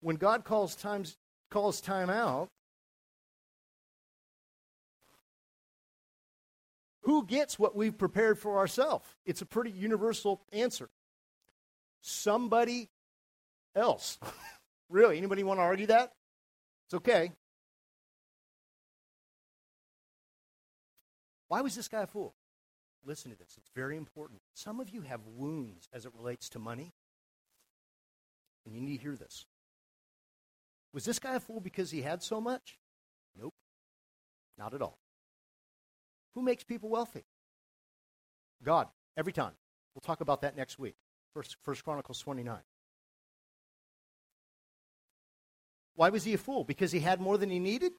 When 0.00 0.16
God 0.16 0.44
calls 0.44 0.74
times 0.74 1.16
calls 1.50 1.80
time 1.80 2.08
out, 2.08 2.48
Who 7.02 7.24
gets 7.24 7.58
what 7.58 7.74
we've 7.74 7.96
prepared 7.96 8.38
for 8.38 8.58
ourselves? 8.58 9.04
It's 9.24 9.42
a 9.42 9.46
pretty 9.46 9.70
universal 9.70 10.42
answer. 10.52 10.88
Somebody 12.02 12.88
else. 13.74 14.18
really? 14.90 15.16
Anybody 15.18 15.42
want 15.42 15.58
to 15.58 15.62
argue 15.62 15.86
that? 15.86 16.12
It's 16.86 16.94
okay. 16.94 17.32
Why 21.50 21.62
was 21.62 21.74
this 21.74 21.88
guy 21.88 22.02
a 22.02 22.06
fool? 22.06 22.36
Listen 23.04 23.32
to 23.32 23.36
this. 23.36 23.56
It's 23.58 23.70
very 23.74 23.96
important. 23.96 24.40
Some 24.54 24.78
of 24.78 24.90
you 24.90 25.00
have 25.00 25.18
wounds 25.26 25.88
as 25.92 26.06
it 26.06 26.12
relates 26.16 26.48
to 26.50 26.60
money, 26.60 26.92
and 28.64 28.72
you 28.72 28.80
need 28.80 28.98
to 28.98 29.02
hear 29.02 29.16
this. 29.16 29.46
Was 30.94 31.04
this 31.04 31.18
guy 31.18 31.34
a 31.34 31.40
fool 31.40 31.58
because 31.58 31.90
he 31.90 32.02
had 32.02 32.22
so 32.22 32.40
much? 32.40 32.78
Nope. 33.36 33.52
Not 34.58 34.74
at 34.74 34.80
all. 34.80 35.00
Who 36.34 36.42
makes 36.42 36.62
people 36.62 36.88
wealthy? 36.88 37.24
God, 38.62 38.86
every 39.16 39.32
time. 39.32 39.54
We'll 39.92 40.02
talk 40.02 40.20
about 40.20 40.42
that 40.42 40.56
next 40.56 40.78
week. 40.78 40.94
First, 41.34 41.56
First 41.64 41.82
Chronicles 41.82 42.20
29. 42.20 42.60
Why 45.96 46.10
was 46.10 46.22
he 46.22 46.34
a 46.34 46.38
fool? 46.38 46.62
Because 46.62 46.92
he 46.92 47.00
had 47.00 47.20
more 47.20 47.36
than 47.36 47.50
he 47.50 47.58
needed? 47.58 47.90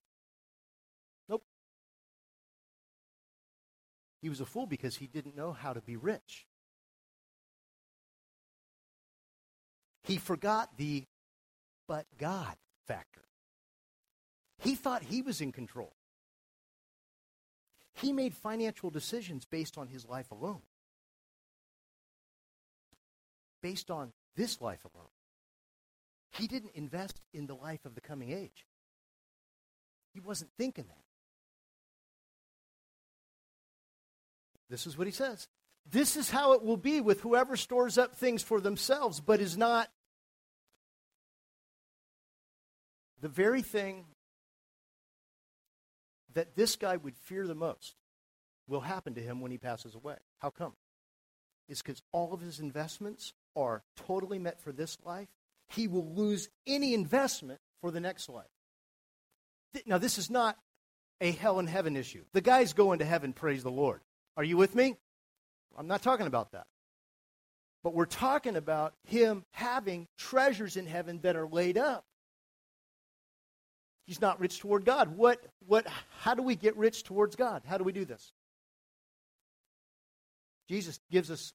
He 4.21 4.29
was 4.29 4.39
a 4.39 4.45
fool 4.45 4.67
because 4.67 4.97
he 4.97 5.07
didn't 5.07 5.35
know 5.35 5.51
how 5.51 5.73
to 5.73 5.81
be 5.81 5.95
rich. 5.95 6.45
He 10.03 10.17
forgot 10.17 10.77
the 10.77 11.05
but 11.87 12.05
God 12.17 12.55
factor. 12.87 13.21
He 14.59 14.75
thought 14.75 15.03
he 15.03 15.21
was 15.21 15.41
in 15.41 15.51
control. 15.51 15.93
He 17.93 18.13
made 18.13 18.33
financial 18.33 18.89
decisions 18.89 19.45
based 19.45 19.77
on 19.77 19.87
his 19.87 20.07
life 20.07 20.31
alone, 20.31 20.61
based 23.61 23.91
on 23.91 24.13
this 24.35 24.61
life 24.61 24.85
alone. 24.93 25.09
He 26.31 26.47
didn't 26.47 26.71
invest 26.75 27.19
in 27.33 27.47
the 27.47 27.55
life 27.55 27.85
of 27.85 27.95
the 27.95 28.01
coming 28.01 28.31
age. 28.31 28.65
He 30.13 30.19
wasn't 30.19 30.51
thinking 30.57 30.85
that. 30.87 31.10
This 34.71 34.87
is 34.87 34.97
what 34.97 35.05
he 35.05 35.11
says. 35.13 35.47
This 35.89 36.15
is 36.15 36.29
how 36.29 36.53
it 36.53 36.63
will 36.63 36.77
be 36.77 37.01
with 37.01 37.21
whoever 37.21 37.57
stores 37.57 37.97
up 37.97 38.15
things 38.15 38.41
for 38.41 38.61
themselves, 38.61 39.19
but 39.19 39.41
is 39.41 39.57
not 39.57 39.89
the 43.19 43.27
very 43.27 43.61
thing 43.61 44.05
that 46.33 46.55
this 46.55 46.77
guy 46.77 46.95
would 46.95 47.17
fear 47.17 47.45
the 47.45 47.53
most 47.55 47.95
will 48.67 48.79
happen 48.79 49.13
to 49.15 49.21
him 49.21 49.41
when 49.41 49.51
he 49.51 49.57
passes 49.57 49.93
away. 49.93 50.15
How 50.39 50.49
come? 50.49 50.73
It's 51.67 51.81
because 51.81 52.01
all 52.13 52.33
of 52.33 52.39
his 52.39 52.59
investments 52.59 53.33
are 53.55 53.83
totally 54.07 54.39
meant 54.39 54.59
for 54.61 54.71
this 54.71 54.97
life. 55.03 55.27
He 55.67 55.87
will 55.87 56.13
lose 56.13 56.49
any 56.65 56.93
investment 56.93 57.59
for 57.81 57.91
the 57.91 57.99
next 57.99 58.29
life. 58.29 58.45
Now, 59.85 59.97
this 59.97 60.17
is 60.17 60.29
not 60.29 60.57
a 61.19 61.31
hell 61.31 61.59
and 61.59 61.67
heaven 61.67 61.97
issue. 61.97 62.23
The 62.33 62.41
guy's 62.41 62.73
going 62.73 62.99
to 62.99 63.05
heaven, 63.05 63.33
praise 63.33 63.63
the 63.63 63.71
Lord. 63.71 64.01
Are 64.37 64.43
you 64.43 64.57
with 64.57 64.75
me? 64.75 64.95
I'm 65.77 65.87
not 65.87 66.01
talking 66.01 66.27
about 66.27 66.51
that. 66.51 66.67
But 67.83 67.93
we're 67.93 68.05
talking 68.05 68.55
about 68.55 68.93
him 69.05 69.43
having 69.51 70.07
treasures 70.17 70.77
in 70.77 70.85
heaven 70.85 71.19
that 71.21 71.35
are 71.35 71.47
laid 71.47 71.77
up 71.77 72.05
He's 74.11 74.19
not 74.19 74.41
rich 74.41 74.59
toward 74.59 74.83
God. 74.83 75.15
What, 75.15 75.41
what, 75.67 75.87
how 76.19 76.33
do 76.33 76.43
we 76.43 76.57
get 76.57 76.75
rich 76.75 77.03
towards 77.03 77.37
God? 77.37 77.61
How 77.65 77.77
do 77.77 77.85
we 77.85 77.93
do 77.93 78.03
this? 78.03 78.33
Jesus 80.67 80.99
gives 81.09 81.31
us 81.31 81.53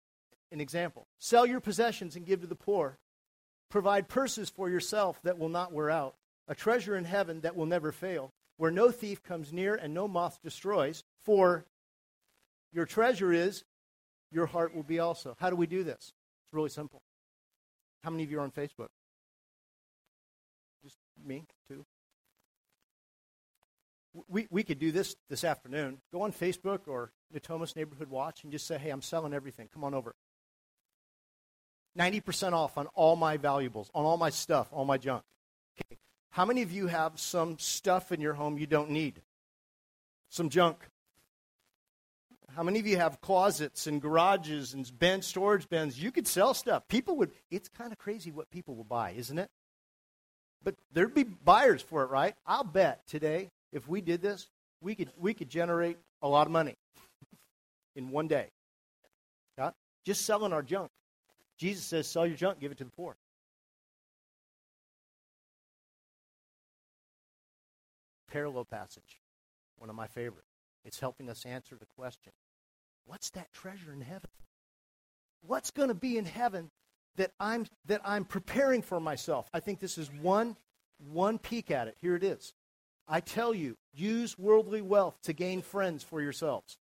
an 0.50 0.62
example. 0.62 1.06
Sell 1.18 1.44
your 1.44 1.60
possessions 1.60 2.16
and 2.16 2.24
give 2.24 2.40
to 2.40 2.46
the 2.46 2.54
poor. 2.54 2.96
Provide 3.68 4.08
purses 4.08 4.48
for 4.48 4.70
yourself 4.70 5.20
that 5.22 5.38
will 5.38 5.50
not 5.50 5.72
wear 5.72 5.90
out, 5.90 6.14
a 6.48 6.54
treasure 6.54 6.96
in 6.96 7.04
heaven 7.04 7.40
that 7.42 7.56
will 7.56 7.66
never 7.66 7.92
fail, 7.92 8.30
where 8.56 8.70
no 8.70 8.90
thief 8.90 9.22
comes 9.22 9.52
near 9.52 9.74
and 9.74 9.92
no 9.92 10.08
moth 10.08 10.38
destroys. 10.42 11.02
For 11.24 11.66
your 12.76 12.86
treasure 12.86 13.32
is, 13.32 13.64
your 14.30 14.46
heart 14.46 14.72
will 14.72 14.84
be 14.84 15.00
also. 15.00 15.34
How 15.40 15.50
do 15.50 15.56
we 15.56 15.66
do 15.66 15.82
this? 15.82 16.12
It's 16.44 16.52
really 16.52 16.68
simple. 16.68 17.02
How 18.04 18.10
many 18.10 18.22
of 18.22 18.30
you 18.30 18.38
are 18.38 18.42
on 18.42 18.52
Facebook? 18.52 18.88
Just 20.84 20.98
me, 21.24 21.44
too 21.68 21.84
we, 24.28 24.46
we 24.50 24.62
could 24.62 24.78
do 24.78 24.92
this 24.92 25.16
this 25.28 25.44
afternoon. 25.44 25.98
Go 26.12 26.22
on 26.22 26.32
Facebook 26.32 26.80
or 26.86 27.12
Natomas 27.34 27.76
Neighborhood 27.76 28.08
Watch 28.08 28.42
and 28.42 28.52
just 28.52 28.66
say, 28.66 28.78
hey, 28.78 28.90
I'm 28.90 29.02
selling 29.02 29.34
everything. 29.34 29.68
Come 29.72 29.84
on 29.84 29.94
over. 29.94 30.14
90% 31.98 32.52
off 32.52 32.76
on 32.76 32.86
all 32.88 33.16
my 33.16 33.36
valuables, 33.36 33.90
on 33.94 34.04
all 34.04 34.16
my 34.16 34.30
stuff, 34.30 34.68
all 34.70 34.84
my 34.84 34.98
junk. 34.98 35.22
Okay. 35.80 35.98
How 36.30 36.44
many 36.44 36.62
of 36.62 36.70
you 36.70 36.88
have 36.88 37.18
some 37.18 37.58
stuff 37.58 38.12
in 38.12 38.20
your 38.20 38.34
home 38.34 38.58
you 38.58 38.66
don't 38.66 38.90
need? 38.90 39.22
Some 40.28 40.50
junk. 40.50 40.78
How 42.56 42.62
many 42.62 42.78
of 42.78 42.86
you 42.86 42.96
have 42.96 43.20
closets 43.20 43.86
and 43.86 44.00
garages 44.00 44.72
and 44.72 45.22
storage 45.22 45.68
bins? 45.68 46.02
You 46.02 46.10
could 46.10 46.26
sell 46.26 46.54
stuff. 46.54 46.88
People 46.88 47.18
would, 47.18 47.32
it's 47.50 47.68
kind 47.68 47.92
of 47.92 47.98
crazy 47.98 48.30
what 48.30 48.50
people 48.50 48.74
will 48.74 48.84
buy, 48.84 49.10
isn't 49.10 49.38
it? 49.38 49.50
But 50.64 50.74
there'd 50.90 51.12
be 51.12 51.24
buyers 51.24 51.82
for 51.82 52.02
it, 52.02 52.06
right? 52.10 52.34
I'll 52.46 52.64
bet 52.64 53.06
today, 53.06 53.50
if 53.74 53.86
we 53.86 54.00
did 54.00 54.22
this, 54.22 54.48
we 54.80 54.94
could, 54.94 55.10
we 55.18 55.34
could 55.34 55.50
generate 55.50 55.98
a 56.22 56.28
lot 56.28 56.46
of 56.46 56.52
money 56.52 56.76
in 57.94 58.10
one 58.10 58.26
day. 58.26 58.48
Just 60.06 60.24
selling 60.24 60.52
our 60.52 60.62
junk. 60.62 60.88
Jesus 61.58 61.84
says, 61.84 62.06
sell 62.06 62.26
your 62.26 62.36
junk, 62.36 62.60
give 62.60 62.70
it 62.70 62.78
to 62.78 62.84
the 62.84 62.90
poor. 62.90 63.16
Parallel 68.30 68.64
passage, 68.64 69.20
one 69.78 69.90
of 69.90 69.96
my 69.96 70.06
favorites. 70.06 70.46
It's 70.84 71.00
helping 71.00 71.28
us 71.28 71.44
answer 71.44 71.74
the 71.74 71.86
question 71.96 72.32
what's 73.06 73.30
that 73.30 73.52
treasure 73.52 73.92
in 73.92 74.00
heaven? 74.00 74.28
What's 75.46 75.70
going 75.70 75.88
to 75.88 75.94
be 75.94 76.18
in 76.18 76.24
heaven 76.24 76.70
that 77.16 77.32
I'm, 77.40 77.66
that 77.86 78.02
I'm 78.04 78.24
preparing 78.24 78.82
for 78.82 79.00
myself? 79.00 79.48
I 79.54 79.60
think 79.60 79.80
this 79.80 79.96
is 79.96 80.10
one, 80.20 80.56
one 80.98 81.38
peek 81.38 81.70
at 81.70 81.88
it. 81.88 81.96
Here 82.00 82.16
it 82.16 82.24
is. 82.24 82.52
I 83.08 83.20
tell 83.20 83.54
you, 83.54 83.76
use 83.94 84.38
worldly 84.38 84.82
wealth 84.82 85.16
to 85.22 85.32
gain 85.32 85.62
friends 85.62 86.02
for 86.02 86.20
yourselves, 86.20 86.76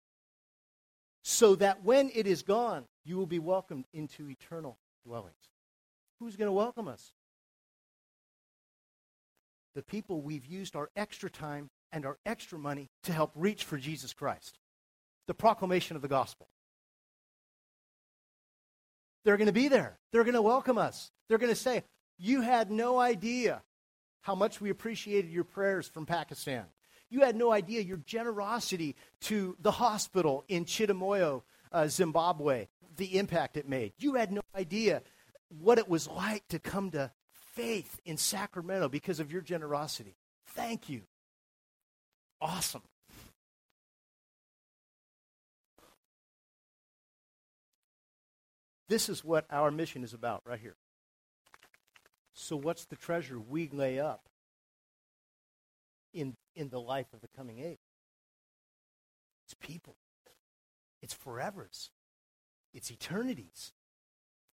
so 1.22 1.54
that 1.56 1.84
when 1.84 2.10
it 2.14 2.26
is 2.26 2.42
gone, 2.42 2.86
you 3.04 3.16
will 3.16 3.26
be 3.26 3.38
welcomed 3.38 3.84
into 3.92 4.30
eternal 4.30 4.78
dwellings. 5.06 5.34
Who's 6.20 6.36
going 6.36 6.48
to 6.48 6.52
welcome 6.52 6.88
us? 6.88 7.12
The 9.74 9.82
people 9.82 10.22
we've 10.22 10.46
used 10.46 10.76
our 10.76 10.88
extra 10.96 11.28
time 11.28 11.68
and 11.92 12.06
our 12.06 12.16
extra 12.24 12.58
money 12.58 12.88
to 13.02 13.12
help 13.12 13.32
reach 13.34 13.64
for 13.64 13.76
Jesus 13.76 14.14
Christ. 14.14 14.58
The 15.26 15.34
proclamation 15.34 15.96
of 15.96 16.02
the 16.02 16.08
gospel. 16.08 16.48
They're 19.24 19.36
going 19.36 19.46
to 19.46 19.52
be 19.52 19.68
there. 19.68 19.98
They're 20.12 20.24
going 20.24 20.34
to 20.34 20.42
welcome 20.42 20.78
us. 20.78 21.10
They're 21.28 21.38
going 21.38 21.52
to 21.52 21.56
say, 21.56 21.84
You 22.18 22.42
had 22.42 22.70
no 22.70 22.98
idea 22.98 23.62
how 24.20 24.34
much 24.34 24.60
we 24.60 24.70
appreciated 24.70 25.30
your 25.30 25.44
prayers 25.44 25.88
from 25.88 26.06
Pakistan. 26.06 26.64
You 27.10 27.20
had 27.20 27.36
no 27.36 27.52
idea 27.52 27.80
your 27.80 27.98
generosity 27.98 28.96
to 29.22 29.56
the 29.60 29.70
hospital 29.70 30.44
in 30.48 30.64
Chidamoyo, 30.64 31.42
uh, 31.72 31.88
Zimbabwe, 31.88 32.68
the 32.96 33.18
impact 33.18 33.56
it 33.56 33.68
made. 33.68 33.92
You 33.98 34.14
had 34.14 34.32
no 34.32 34.40
idea 34.54 35.02
what 35.48 35.78
it 35.78 35.88
was 35.88 36.08
like 36.08 36.46
to 36.48 36.58
come 36.58 36.90
to 36.92 37.12
faith 37.54 38.00
in 38.04 38.16
Sacramento 38.16 38.88
because 38.88 39.20
of 39.20 39.30
your 39.30 39.42
generosity. 39.42 40.16
Thank 40.48 40.88
you. 40.88 41.02
Awesome. 42.40 42.82
This 48.88 49.08
is 49.08 49.24
what 49.24 49.46
our 49.50 49.70
mission 49.70 50.04
is 50.04 50.12
about 50.12 50.42
right 50.44 50.60
here. 50.60 50.76
So, 52.34 52.56
what's 52.56 52.84
the 52.86 52.96
treasure 52.96 53.38
we 53.38 53.68
lay 53.68 53.98
up 53.98 54.28
in, 56.12 56.36
in 56.54 56.68
the 56.68 56.80
life 56.80 57.12
of 57.12 57.20
the 57.20 57.28
coming 57.36 57.60
age? 57.60 57.78
It's 59.46 59.54
people, 59.54 59.96
it's 61.00 61.14
forevers, 61.14 61.90
it's 62.72 62.90
eternities, 62.90 63.72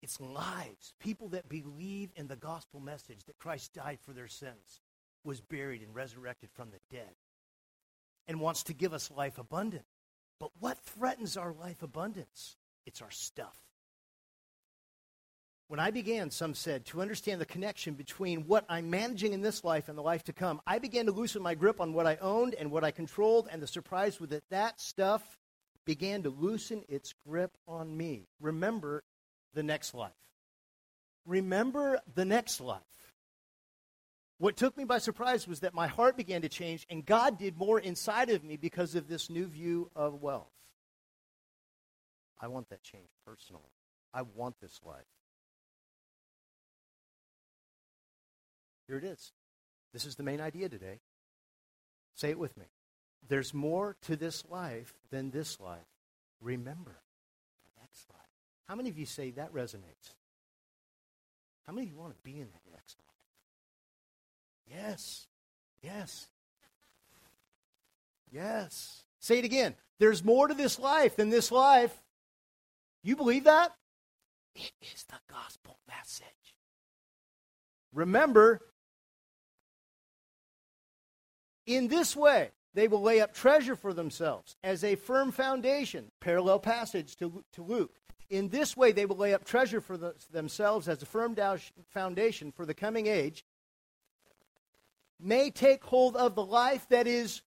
it's 0.03 0.21
lives. 0.21 0.95
People 1.01 1.29
that 1.31 1.49
believe 1.49 2.11
in 2.17 2.29
the 2.29 2.37
gospel 2.37 2.81
message 2.81 3.25
that 3.27 3.39
Christ 3.39 3.75
died 3.75 3.99
for 4.01 4.13
their 4.13 4.29
sins, 4.29 4.81
was 5.23 5.41
buried, 5.41 5.83
and 5.83 5.95
resurrected 5.95 6.51
from 6.55 6.71
the 6.71 6.81
dead, 6.91 7.15
and 8.27 8.41
wants 8.41 8.63
to 8.65 8.75
give 8.75 8.93
us 8.93 9.11
life 9.11 9.39
abundant. 9.39 9.85
But 10.41 10.51
what 10.61 10.79
threatens 10.79 11.37
our 11.37 11.53
life 11.53 11.83
abundance? 11.83 12.57
It's 12.87 13.03
our 13.03 13.11
stuff. 13.11 13.66
When 15.69 15.81
I 15.81 15.91
began, 15.91 16.31
some 16.31 16.55
said, 16.55 16.85
to 16.87 17.01
understand 17.03 17.41
the 17.41 17.47
connection 17.47 17.95
between 17.95 18.47
what 18.47 18.65
I'm 18.69 18.89
managing 18.89 19.33
in 19.33 19.43
this 19.43 19.65
life 19.65 19.89
and 19.89 19.99
the 19.99 20.03
life 20.03 20.23
to 20.25 20.33
come, 20.33 20.61
I 20.65 20.79
began 20.79 21.07
to 21.07 21.13
loosen 21.13 21.43
my 21.43 21.57
grip 21.57 21.81
on 21.81 21.93
what 21.93 22.07
I 22.07 22.17
owned 22.21 22.55
and 22.55 22.71
what 22.71 22.85
I 22.85 22.93
controlled, 22.93 23.49
and 23.51 23.61
the 23.61 23.67
surprise 23.67 24.21
was 24.21 24.31
that 24.31 24.49
that 24.51 24.81
stuff 24.81 25.39
began 25.85 26.23
to 26.23 26.31
loosen 26.31 26.85
its 26.89 27.15
grip 27.27 27.57
on 27.67 27.97
me. 27.97 28.29
Remember 28.41 29.03
the 29.55 29.65
next 29.65 29.93
life. 29.93 30.13
Remember 31.25 32.01
the 32.15 32.25
next 32.25 32.61
life. 32.61 32.81
What 34.39 34.57
took 34.57 34.77
me 34.77 34.85
by 34.85 34.99
surprise 34.99 35.49
was 35.49 35.61
that 35.61 35.75
my 35.75 35.89
heart 35.89 36.17
began 36.17 36.43
to 36.43 36.49
change, 36.49 36.87
and 36.89 37.05
God 37.05 37.39
did 37.39 37.57
more 37.57 37.81
inside 37.81 38.31
of 38.31 38.45
me 38.45 38.57
because 38.57 38.95
of 38.95 39.09
this 39.09 39.31
new 39.31 39.47
view 39.47 39.91
of 39.97 40.23
wealth. 40.23 40.53
I 42.39 42.47
want 42.49 42.69
that 42.69 42.83
change 42.83 43.09
personally. 43.27 43.63
I 44.15 44.23
want 44.23 44.61
this 44.61 44.79
life. 44.85 45.07
Here 48.87 48.99
it 48.99 49.05
is. 49.05 49.33
This 49.93 50.05
is 50.05 50.17
the 50.17 50.23
main 50.23 50.41
idea 50.41 50.69
today. 50.69 51.01
Say 52.15 52.31
it 52.31 52.39
with 52.39 52.57
me. 52.57 52.67
There's 53.29 53.53
more 53.53 53.97
to 54.03 54.17
this 54.17 54.45
life 54.49 54.95
than 55.11 55.31
this 55.31 55.59
life. 55.61 55.87
Remember 56.41 56.97
the 57.65 57.81
next 57.81 58.09
life. 58.11 58.21
How 58.69 58.75
many 58.75 58.89
of 58.89 58.99
you 58.99 59.07
say 59.07 59.31
that 59.33 59.53
resonates? 59.53 60.15
How 61.67 61.73
many 61.73 61.87
of 61.87 61.93
you 61.93 61.99
want 61.99 62.13
to 62.13 62.23
be 62.23 62.39
in 62.39 62.47
that 62.47 62.73
next 62.73 62.97
life? 62.99 64.83
Yes. 64.83 65.27
Yes. 65.83 66.29
Yes. 68.31 69.05
Say 69.21 69.39
it 69.39 69.45
again. 69.45 69.75
There's 69.99 70.25
more 70.25 70.49
to 70.49 70.55
this 70.55 70.79
life 70.79 71.17
than 71.17 71.31
this 71.31 71.51
life. 71.51 71.97
You 73.03 73.17
believe 73.17 73.45
that? 73.45 73.73
It 74.55 74.73
is 74.81 75.05
the 75.05 75.19
gospel 75.29 75.79
message. 75.89 76.27
Remember, 77.93 78.61
in 81.67 81.89
this 81.89 82.17
way, 82.17 82.51
they 82.75 82.89
will 82.89 83.03
lay 83.03 83.21
up 83.21 83.33
treasure 83.35 83.75
for 83.75 83.93
themselves 83.93 84.57
as 84.63 84.85
a 84.85 84.97
firm 84.97 85.33
foundation. 85.33 86.11
Parallel 86.21 86.61
passage 86.61 87.17
to, 87.17 87.43
to 87.53 87.63
Luke. 87.63 87.95
In 88.29 88.49
this 88.49 88.77
way, 88.77 88.93
they 88.93 89.07
will 89.07 89.17
lay 89.17 89.35
up 89.35 89.45
treasure 89.45 89.81
for 89.81 89.97
the, 89.97 90.15
themselves 90.31 90.89
as 90.89 91.03
a 91.03 91.07
firm 91.07 91.37
foundation 91.91 92.53
for 92.53 92.67
the 92.67 92.75
coming 92.75 93.07
age, 93.07 93.45
may 95.21 95.51
take 95.51 95.85
hold 95.85 96.17
of 96.17 96.35
the 96.35 96.45
life 96.45 96.87
that 96.91 97.07
is. 97.07 97.43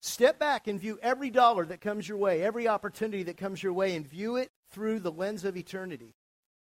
Step 0.00 0.38
back 0.38 0.66
and 0.66 0.80
view 0.80 0.98
every 1.02 1.30
dollar 1.30 1.66
that 1.66 1.80
comes 1.80 2.08
your 2.08 2.18
way, 2.18 2.42
every 2.42 2.66
opportunity 2.66 3.24
that 3.24 3.36
comes 3.36 3.62
your 3.62 3.72
way, 3.72 3.94
and 3.94 4.06
view 4.06 4.36
it 4.36 4.50
through 4.70 5.00
the 5.00 5.12
lens 5.12 5.44
of 5.44 5.56
eternity. 5.56 6.14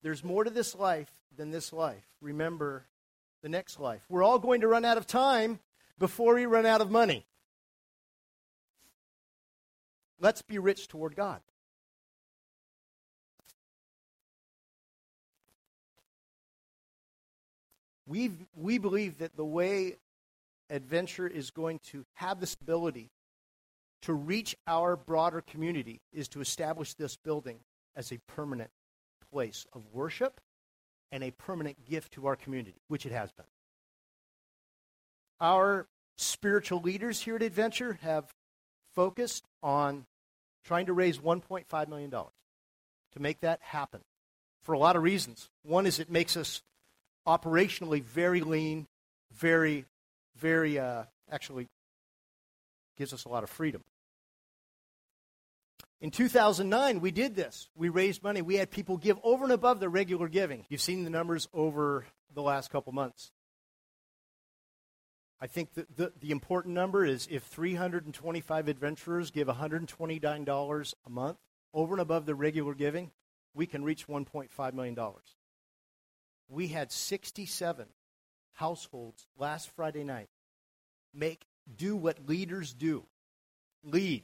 There's 0.02 0.24
more 0.24 0.44
to 0.44 0.50
this 0.50 0.74
life 0.74 1.10
than 1.36 1.50
this 1.50 1.72
life. 1.72 2.06
Remember 2.20 2.86
the 3.42 3.48
next 3.48 3.80
life. 3.80 4.04
We're 4.08 4.22
all 4.22 4.38
going 4.38 4.60
to 4.62 4.68
run 4.68 4.84
out 4.84 4.98
of 4.98 5.06
time 5.06 5.60
before 5.98 6.34
we 6.34 6.46
run 6.46 6.66
out 6.66 6.80
of 6.80 6.90
money. 6.90 7.26
Let's 10.20 10.42
be 10.42 10.58
rich 10.58 10.88
toward 10.88 11.16
God. 11.16 11.40
we 18.12 18.30
we 18.54 18.76
believe 18.76 19.18
that 19.18 19.36
the 19.36 19.44
way 19.44 19.96
adventure 20.68 21.26
is 21.26 21.50
going 21.50 21.78
to 21.78 22.04
have 22.14 22.40
this 22.40 22.54
ability 22.60 23.10
to 24.02 24.12
reach 24.12 24.54
our 24.66 24.96
broader 24.96 25.40
community 25.40 26.02
is 26.12 26.28
to 26.28 26.42
establish 26.42 26.92
this 26.92 27.16
building 27.16 27.58
as 27.96 28.12
a 28.12 28.18
permanent 28.26 28.70
place 29.30 29.64
of 29.72 29.82
worship 29.92 30.40
and 31.12 31.22
a 31.22 31.30
permanent 31.30 31.84
gift 31.84 32.14
to 32.14 32.26
our 32.26 32.34
community, 32.34 32.80
which 32.88 33.06
it 33.06 33.12
has 33.12 33.30
been. 33.30 33.46
Our 35.40 35.86
spiritual 36.16 36.80
leaders 36.80 37.20
here 37.20 37.36
at 37.36 37.42
Adventure 37.42 37.98
have 38.02 38.32
focused 38.94 39.44
on 39.62 40.06
trying 40.64 40.86
to 40.86 40.92
raise 40.92 41.18
$1.5 41.18 41.88
million 41.88 42.10
to 42.10 43.20
make 43.20 43.40
that 43.40 43.60
happen 43.62 44.00
for 44.62 44.72
a 44.72 44.78
lot 44.78 44.96
of 44.96 45.02
reasons. 45.02 45.50
One 45.62 45.86
is 45.86 45.98
it 45.98 46.10
makes 46.10 46.36
us 46.36 46.62
operationally 47.26 48.02
very 48.02 48.40
lean, 48.40 48.86
very, 49.32 49.84
very, 50.36 50.78
uh, 50.78 51.04
actually 51.30 51.68
gives 52.96 53.12
us 53.12 53.24
a 53.24 53.28
lot 53.28 53.42
of 53.42 53.50
freedom. 53.50 53.82
In 56.02 56.10
2009, 56.10 57.00
we 57.00 57.12
did 57.12 57.36
this. 57.36 57.68
We 57.76 57.88
raised 57.88 58.24
money. 58.24 58.42
We 58.42 58.56
had 58.56 58.72
people 58.72 58.96
give 58.96 59.18
over 59.22 59.44
and 59.44 59.52
above 59.52 59.78
their 59.78 59.88
regular 59.88 60.26
giving. 60.26 60.66
You've 60.68 60.80
seen 60.80 61.04
the 61.04 61.10
numbers 61.10 61.48
over 61.54 62.04
the 62.34 62.42
last 62.42 62.70
couple 62.70 62.92
months. 62.92 63.30
I 65.40 65.46
think 65.46 65.74
the, 65.74 65.86
the, 65.94 66.12
the 66.18 66.30
important 66.32 66.74
number 66.74 67.04
is 67.04 67.28
if 67.30 67.44
325 67.44 68.66
adventurers 68.66 69.30
give 69.30 69.46
$129 69.46 70.94
a 71.06 71.10
month 71.10 71.38
over 71.72 71.94
and 71.94 72.02
above 72.02 72.26
their 72.26 72.34
regular 72.34 72.74
giving, 72.74 73.12
we 73.54 73.66
can 73.66 73.84
reach 73.84 74.08
$1.5 74.08 74.72
million. 74.74 74.98
We 76.48 76.66
had 76.66 76.90
67 76.90 77.86
households 78.54 79.28
last 79.38 79.70
Friday 79.76 80.02
night 80.02 80.30
make 81.14 81.46
do 81.76 81.94
what 81.94 82.28
leaders 82.28 82.72
do 82.72 83.06
Lead. 83.84 84.22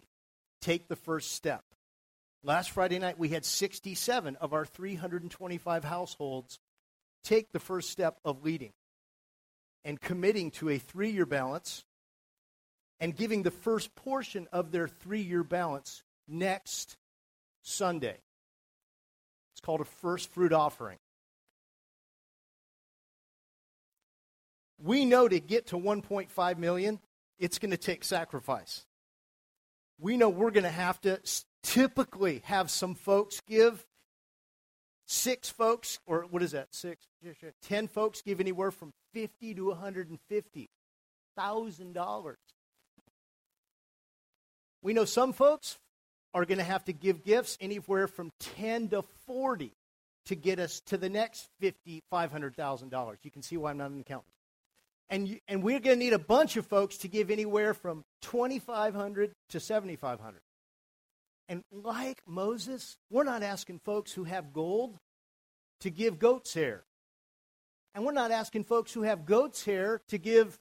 Take 0.60 0.88
the 0.88 0.96
first 0.96 1.32
step. 1.32 1.64
Last 2.42 2.70
Friday 2.70 2.98
night, 2.98 3.18
we 3.18 3.28
had 3.28 3.44
67 3.44 4.36
of 4.36 4.52
our 4.52 4.64
325 4.64 5.84
households 5.84 6.58
take 7.24 7.52
the 7.52 7.58
first 7.58 7.90
step 7.90 8.18
of 8.24 8.44
leading 8.44 8.72
and 9.84 10.00
committing 10.00 10.50
to 10.52 10.68
a 10.70 10.78
three 10.78 11.10
year 11.10 11.26
balance 11.26 11.84
and 13.00 13.16
giving 13.16 13.42
the 13.42 13.50
first 13.50 13.94
portion 13.94 14.48
of 14.52 14.70
their 14.70 14.88
three 14.88 15.20
year 15.20 15.42
balance 15.42 16.02
next 16.26 16.96
Sunday. 17.62 18.16
It's 19.52 19.60
called 19.60 19.80
a 19.80 19.84
first 19.84 20.30
fruit 20.30 20.52
offering. 20.52 20.98
We 24.80 25.04
know 25.04 25.26
to 25.26 25.40
get 25.40 25.68
to 25.68 25.76
1.5 25.76 26.58
million, 26.58 27.00
it's 27.38 27.58
going 27.58 27.72
to 27.72 27.76
take 27.76 28.04
sacrifice. 28.04 28.84
We 30.00 30.16
know 30.16 30.28
we're 30.28 30.50
going 30.52 30.64
to 30.64 30.70
have 30.70 31.00
to 31.02 31.20
typically 31.62 32.42
have 32.44 32.70
some 32.70 32.94
folks 32.94 33.40
give 33.48 33.84
six 35.06 35.48
folks, 35.48 35.98
or 36.06 36.26
what 36.30 36.42
is 36.42 36.52
that? 36.52 36.68
Six, 36.70 37.04
ten 37.62 37.88
folks 37.88 38.22
give 38.22 38.40
anywhere 38.40 38.70
from 38.70 38.92
fifty 39.12 39.54
to 39.54 39.68
one 39.68 39.76
hundred 39.76 40.08
and 40.10 40.18
fifty 40.28 40.68
thousand 41.36 41.94
dollars. 41.94 42.38
We 44.82 44.92
know 44.92 45.04
some 45.04 45.32
folks 45.32 45.78
are 46.34 46.44
going 46.44 46.58
to 46.58 46.64
have 46.64 46.84
to 46.84 46.92
give 46.92 47.24
gifts 47.24 47.58
anywhere 47.60 48.06
from 48.06 48.30
ten 48.38 48.88
to 48.90 49.02
forty 49.26 49.72
to 50.26 50.36
get 50.36 50.60
us 50.60 50.80
to 50.86 50.96
the 50.96 51.08
next 51.08 51.48
fifty, 51.58 52.02
five 52.10 52.30
hundred 52.30 52.54
thousand 52.54 52.90
dollars. 52.90 53.18
You 53.24 53.30
can 53.30 53.42
see 53.42 53.56
why 53.56 53.70
I'm 53.70 53.78
not 53.78 53.90
an 53.90 54.00
accountant. 54.00 54.32
And, 55.10 55.28
you, 55.28 55.38
and 55.48 55.62
we're 55.62 55.80
going 55.80 55.98
to 55.98 56.04
need 56.04 56.12
a 56.12 56.18
bunch 56.18 56.56
of 56.56 56.66
folks 56.66 56.98
to 56.98 57.08
give 57.08 57.30
anywhere 57.30 57.72
from 57.72 58.04
2500 58.22 59.32
to 59.50 59.60
7500 59.60 60.40
and 61.48 61.64
like 61.72 62.20
Moses, 62.26 62.98
we're 63.10 63.24
not 63.24 63.42
asking 63.42 63.78
folks 63.78 64.12
who 64.12 64.24
have 64.24 64.52
gold 64.52 64.98
to 65.80 65.90
give 65.90 66.18
goat's 66.18 66.52
hair. 66.52 66.84
And 67.94 68.04
we're 68.04 68.12
not 68.12 68.30
asking 68.30 68.64
folks 68.64 68.92
who 68.92 69.02
have 69.02 69.24
goat's 69.24 69.64
hair 69.64 70.02
to 70.08 70.18
give 70.18 70.58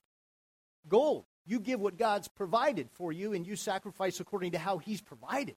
gold. 0.88 1.26
You 1.46 1.60
give 1.60 1.80
what 1.80 1.98
God's 1.98 2.28
provided 2.28 2.90
for 2.92 3.12
you, 3.12 3.34
and 3.34 3.46
you 3.46 3.56
sacrifice 3.56 4.20
according 4.20 4.54
to 4.54 4.60
how 4.60 4.78
He's 4.78 5.02
provided. 5.02 5.56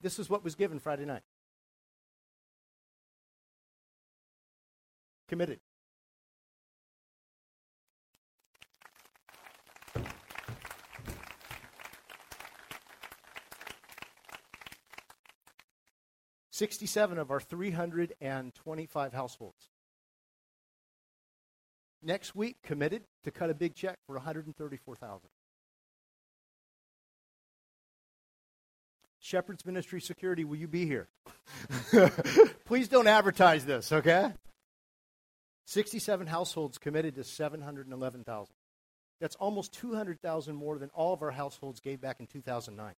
This 0.00 0.18
is 0.18 0.30
what 0.30 0.44
was 0.44 0.54
given 0.54 0.78
Friday 0.78 1.04
night. 1.04 1.22
Committed. 5.28 5.60
67 16.60 17.16
of 17.16 17.30
our 17.30 17.40
325 17.40 19.12
households. 19.14 19.70
Next 22.02 22.36
week, 22.36 22.56
committed 22.62 23.04
to 23.24 23.30
cut 23.30 23.48
a 23.48 23.54
big 23.54 23.74
check 23.74 23.96
for 24.06 24.16
134,000. 24.16 25.30
Shepherd's 29.20 29.64
Ministry 29.64 30.02
Security, 30.02 30.44
will 30.44 30.56
you 30.56 30.68
be 30.68 30.84
here? 30.84 31.08
Please 32.66 32.88
don't 32.88 33.06
advertise 33.06 33.64
this, 33.64 33.90
okay? 33.90 34.30
67 35.64 36.26
households 36.26 36.76
committed 36.76 37.14
to 37.14 37.24
711,000. 37.24 38.54
That's 39.18 39.36
almost 39.36 39.72
200,000 39.72 40.54
more 40.54 40.78
than 40.78 40.90
all 40.90 41.14
of 41.14 41.22
our 41.22 41.30
households 41.30 41.80
gave 41.80 42.02
back 42.02 42.20
in 42.20 42.26
2009. 42.26 42.92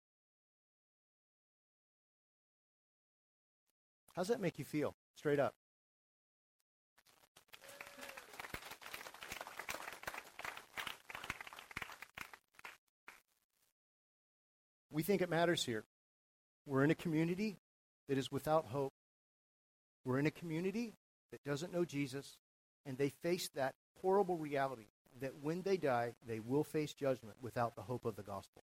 How's 4.14 4.28
that 4.28 4.40
make 4.40 4.58
you 4.58 4.64
feel? 4.64 4.94
Straight 5.16 5.38
up. 5.38 5.54
We 14.90 15.02
think 15.02 15.22
it 15.22 15.30
matters 15.30 15.64
here. 15.64 15.84
We're 16.66 16.84
in 16.84 16.90
a 16.90 16.94
community 16.94 17.56
that 18.08 18.18
is 18.18 18.30
without 18.30 18.66
hope. 18.66 18.92
We're 20.04 20.18
in 20.18 20.26
a 20.26 20.30
community 20.30 20.92
that 21.30 21.42
doesn't 21.44 21.72
know 21.72 21.84
Jesus, 21.84 22.36
and 22.84 22.98
they 22.98 23.08
face 23.22 23.48
that 23.54 23.74
horrible 24.02 24.36
reality 24.36 24.86
that 25.20 25.32
when 25.40 25.62
they 25.62 25.76
die, 25.76 26.14
they 26.26 26.40
will 26.40 26.64
face 26.64 26.92
judgment 26.92 27.36
without 27.40 27.74
the 27.74 27.82
hope 27.82 28.04
of 28.04 28.16
the 28.16 28.22
gospel. 28.22 28.64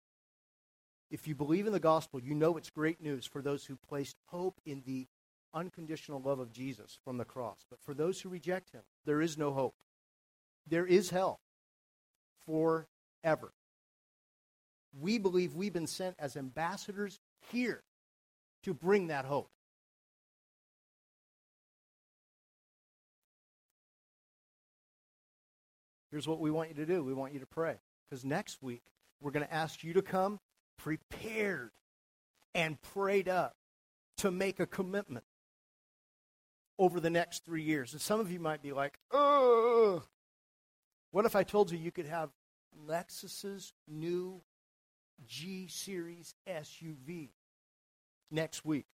If 1.09 1.27
you 1.27 1.35
believe 1.35 1.67
in 1.67 1.73
the 1.73 1.79
gospel, 1.79 2.19
you 2.19 2.33
know 2.33 2.57
it's 2.57 2.69
great 2.69 3.01
news 3.01 3.25
for 3.25 3.41
those 3.41 3.63
who 3.63 3.77
placed 3.87 4.17
hope 4.27 4.59
in 4.65 4.83
the 4.85 5.07
unconditional 5.57 6.21
love 6.21 6.39
of 6.39 6.51
Jesus 6.51 6.99
from 7.03 7.17
the 7.17 7.25
cross. 7.25 7.65
But 7.69 7.81
for 7.81 7.93
those 7.93 8.21
who 8.21 8.29
reject 8.29 8.71
him, 8.71 8.81
there 9.05 9.21
is 9.21 9.37
no 9.37 9.51
hope. 9.51 9.75
There 10.67 10.85
is 10.85 11.09
hell 11.09 11.39
forever. 12.45 13.51
We 14.99 15.17
believe 15.17 15.55
we've 15.55 15.73
been 15.73 15.87
sent 15.87 16.15
as 16.19 16.37
ambassadors 16.37 17.19
here 17.51 17.83
to 18.63 18.73
bring 18.73 19.07
that 19.07 19.25
hope. 19.25 19.49
Here's 26.11 26.27
what 26.27 26.39
we 26.39 26.51
want 26.51 26.69
you 26.69 26.75
to 26.75 26.85
do 26.85 27.03
we 27.03 27.13
want 27.13 27.33
you 27.33 27.39
to 27.39 27.45
pray. 27.45 27.75
Because 28.09 28.23
next 28.23 28.63
week, 28.63 28.83
we're 29.21 29.31
going 29.31 29.45
to 29.45 29.53
ask 29.53 29.83
you 29.83 29.93
to 29.93 30.01
come 30.01 30.39
prepared 30.77 31.71
and 32.55 32.81
prayed 32.81 33.27
up 33.27 33.55
to 34.17 34.31
make 34.31 34.59
a 34.59 34.65
commitment 34.65 35.25
over 36.79 36.99
the 36.99 37.09
next 37.09 37.45
three 37.45 37.63
years. 37.63 37.93
And 37.93 38.01
some 38.01 38.19
of 38.19 38.31
you 38.31 38.39
might 38.39 38.61
be 38.61 38.71
like, 38.71 38.97
oh, 39.11 40.03
what 41.11 41.25
if 41.25 41.35
I 41.35 41.43
told 41.43 41.71
you 41.71 41.77
you 41.77 41.91
could 41.91 42.05
have 42.05 42.29
Lexus's 42.87 43.73
new 43.87 44.41
G 45.25 45.67
Series 45.67 46.35
SUV 46.47 47.29
next 48.29 48.65
week 48.65 48.85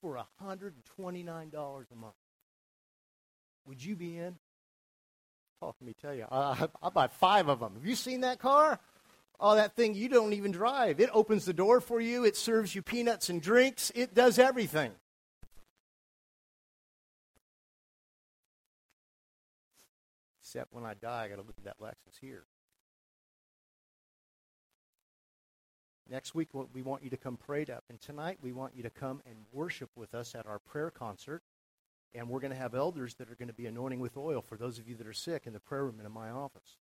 for 0.00 0.20
$129 0.42 0.72
a 1.92 1.96
month? 1.96 2.14
Would 3.66 3.84
you 3.84 3.96
be 3.96 4.18
in? 4.18 4.36
Oh, 5.62 5.74
let 5.80 5.82
me 5.82 5.94
tell 6.00 6.14
you, 6.14 6.26
I, 6.30 6.68
I'll 6.82 6.90
buy 6.90 7.08
five 7.08 7.48
of 7.48 7.60
them. 7.60 7.74
Have 7.74 7.86
you 7.86 7.96
seen 7.96 8.20
that 8.20 8.38
car? 8.38 8.78
Oh, 9.38 9.54
that 9.54 9.74
thing 9.74 9.94
you 9.94 10.08
don't 10.08 10.32
even 10.32 10.50
drive. 10.50 11.00
It 11.00 11.10
opens 11.12 11.44
the 11.44 11.52
door 11.52 11.80
for 11.80 12.00
you. 12.00 12.24
It 12.24 12.36
serves 12.36 12.74
you 12.74 12.82
peanuts 12.82 13.28
and 13.28 13.40
drinks. 13.40 13.90
It 13.94 14.14
does 14.14 14.38
everything. 14.38 14.92
Except 20.56 20.72
when 20.72 20.86
I 20.86 20.94
die, 20.94 21.24
I 21.24 21.28
got 21.28 21.34
to 21.34 21.42
look 21.42 21.58
at 21.58 21.64
that 21.64 21.78
Lexus 21.82 22.18
here. 22.18 22.44
Next 26.08 26.34
week, 26.34 26.48
we 26.72 26.80
want 26.80 27.02
you 27.04 27.10
to 27.10 27.18
come 27.18 27.36
prayed 27.36 27.68
up. 27.68 27.84
And 27.90 28.00
tonight, 28.00 28.38
we 28.40 28.52
want 28.52 28.74
you 28.74 28.82
to 28.82 28.88
come 28.88 29.20
and 29.26 29.36
worship 29.52 29.90
with 29.94 30.14
us 30.14 30.34
at 30.34 30.46
our 30.46 30.58
prayer 30.58 30.90
concert. 30.90 31.42
And 32.14 32.30
we're 32.30 32.40
going 32.40 32.54
to 32.54 32.58
have 32.58 32.74
elders 32.74 33.16
that 33.16 33.30
are 33.30 33.34
going 33.34 33.48
to 33.48 33.54
be 33.54 33.66
anointing 33.66 34.00
with 34.00 34.16
oil 34.16 34.40
for 34.40 34.56
those 34.56 34.78
of 34.78 34.88
you 34.88 34.94
that 34.94 35.06
are 35.06 35.12
sick 35.12 35.42
in 35.44 35.52
the 35.52 35.60
prayer 35.60 35.84
room 35.84 35.96
and 35.98 36.06
in 36.06 36.12
my 36.12 36.30
office. 36.30 36.78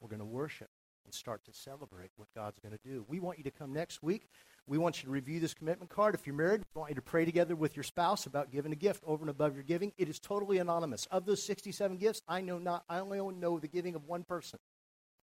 We're 0.00 0.10
going 0.10 0.20
to 0.20 0.24
worship 0.24 0.70
and 1.04 1.14
start 1.14 1.44
to 1.44 1.52
celebrate 1.52 2.10
what 2.16 2.28
God's 2.34 2.58
going 2.58 2.76
to 2.76 2.88
do. 2.88 3.04
We 3.08 3.20
want 3.20 3.38
you 3.38 3.44
to 3.44 3.50
come 3.50 3.72
next 3.72 4.02
week. 4.02 4.28
We 4.66 4.78
want 4.78 4.98
you 4.98 5.06
to 5.06 5.10
review 5.10 5.40
this 5.40 5.54
commitment 5.54 5.90
card. 5.90 6.14
If 6.14 6.26
you're 6.26 6.36
married, 6.36 6.62
we 6.74 6.78
want 6.78 6.90
you 6.90 6.96
to 6.96 7.02
pray 7.02 7.24
together 7.24 7.54
with 7.54 7.76
your 7.76 7.82
spouse 7.82 8.26
about 8.26 8.50
giving 8.50 8.72
a 8.72 8.76
gift 8.76 9.02
over 9.06 9.22
and 9.22 9.30
above 9.30 9.54
your 9.54 9.64
giving. 9.64 9.92
It 9.98 10.08
is 10.08 10.18
totally 10.18 10.58
anonymous. 10.58 11.06
Of 11.10 11.26
those 11.26 11.44
67 11.44 11.98
gifts, 11.98 12.22
I 12.26 12.40
know 12.40 12.58
not 12.58 12.84
I 12.88 12.98
only 12.98 13.18
know 13.18 13.58
the 13.58 13.68
giving 13.68 13.94
of 13.94 14.06
one 14.06 14.24
person. 14.24 14.58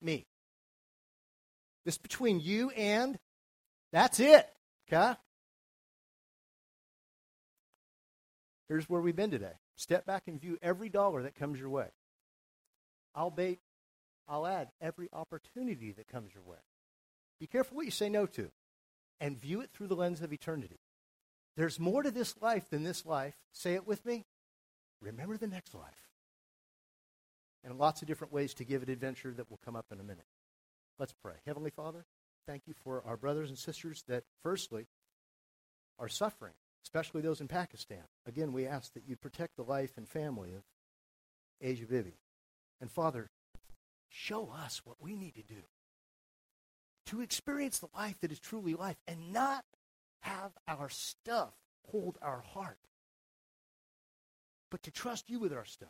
Me. 0.02 0.26
This 1.86 1.98
between 1.98 2.40
you 2.40 2.70
and 2.72 3.18
that's 3.92 4.20
it. 4.20 4.48
Okay? 4.92 5.16
Here's 8.68 8.88
where 8.88 9.02
we've 9.02 9.16
been 9.16 9.32
today. 9.32 9.54
Step 9.76 10.06
back 10.06 10.24
and 10.28 10.40
view 10.40 10.58
every 10.62 10.88
dollar 10.88 11.24
that 11.24 11.36
comes 11.36 11.60
your 11.60 11.70
way. 11.70 11.88
I'll 13.14 13.32
bait, 13.32 13.60
I'll 14.28 14.48
add 14.48 14.70
every 14.80 15.10
opportunity 15.12 15.92
that 15.92 16.08
comes 16.08 16.34
your 16.34 16.44
way. 16.44 16.58
Be 17.40 17.48
careful 17.48 17.78
what 17.78 17.86
you 17.86 17.92
say 17.92 18.10
no 18.10 18.26
to 18.28 18.52
and 19.20 19.40
view 19.40 19.62
it 19.62 19.72
through 19.74 19.88
the 19.88 19.96
lens 19.96 20.22
of 20.22 20.34
eternity. 20.34 20.80
There's 21.58 21.80
more 21.80 22.04
to 22.04 22.12
this 22.12 22.36
life 22.42 22.70
than 22.70 22.84
this 22.84 23.06
life. 23.06 23.36
Say 23.52 23.74
it 23.74 23.88
with 23.88 24.06
me. 24.06 24.26
Remember 25.02 25.38
the 25.38 25.48
next 25.48 25.74
life. 25.74 26.10
And 27.64 27.78
lots 27.78 28.02
of 28.02 28.08
different 28.08 28.34
ways 28.34 28.54
to 28.56 28.64
give 28.64 28.82
it 28.84 28.90
adventure 28.90 29.34
that 29.34 29.50
will 29.50 29.60
come 29.64 29.76
up 29.76 29.86
in 29.92 30.00
a 30.00 30.04
minute. 30.04 30.26
Let's 30.98 31.14
pray. 31.14 31.36
Heavenly 31.46 31.70
Father, 31.70 32.06
thank 32.48 32.64
you 32.68 32.74
for 32.84 33.04
our 33.06 33.18
brothers 33.18 33.50
and 33.50 33.58
sisters 33.58 34.04
that, 34.08 34.24
firstly, 34.42 34.88
are 36.00 36.08
suffering, 36.08 36.54
especially 36.84 37.22
those 37.22 37.42
in 37.42 37.48
Pakistan. 37.48 38.04
Again, 38.26 38.54
we 38.54 38.66
ask 38.66 38.94
that 38.94 39.08
you 39.08 39.16
protect 39.16 39.56
the 39.56 39.64
life 39.64 39.98
and 39.98 40.08
family 40.08 40.54
of 40.54 40.64
Asia 41.60 41.86
Bibi. 41.86 42.16
And 42.80 42.90
Father, 42.90 43.30
show 44.12 44.52
us 44.52 44.82
what 44.84 44.98
we 45.02 45.16
need 45.16 45.36
to 45.36 45.44
do 45.44 45.64
to 47.08 47.22
experience 47.22 47.80
the 47.80 47.88
life 47.96 48.16
that 48.22 48.32
is 48.32 48.40
truly 48.40 48.74
life 48.74 48.98
and 49.08 49.34
not 49.34 49.66
have 50.22 50.52
our 50.68 50.90
stuff 50.90 51.54
hold 51.88 52.18
our 52.22 52.42
heart, 52.42 52.78
but 54.70 54.84
to 54.84 54.92
trust 54.92 55.30
you 55.30 55.40
with 55.40 55.52
our 55.52 55.66
stuff. 55.66 55.90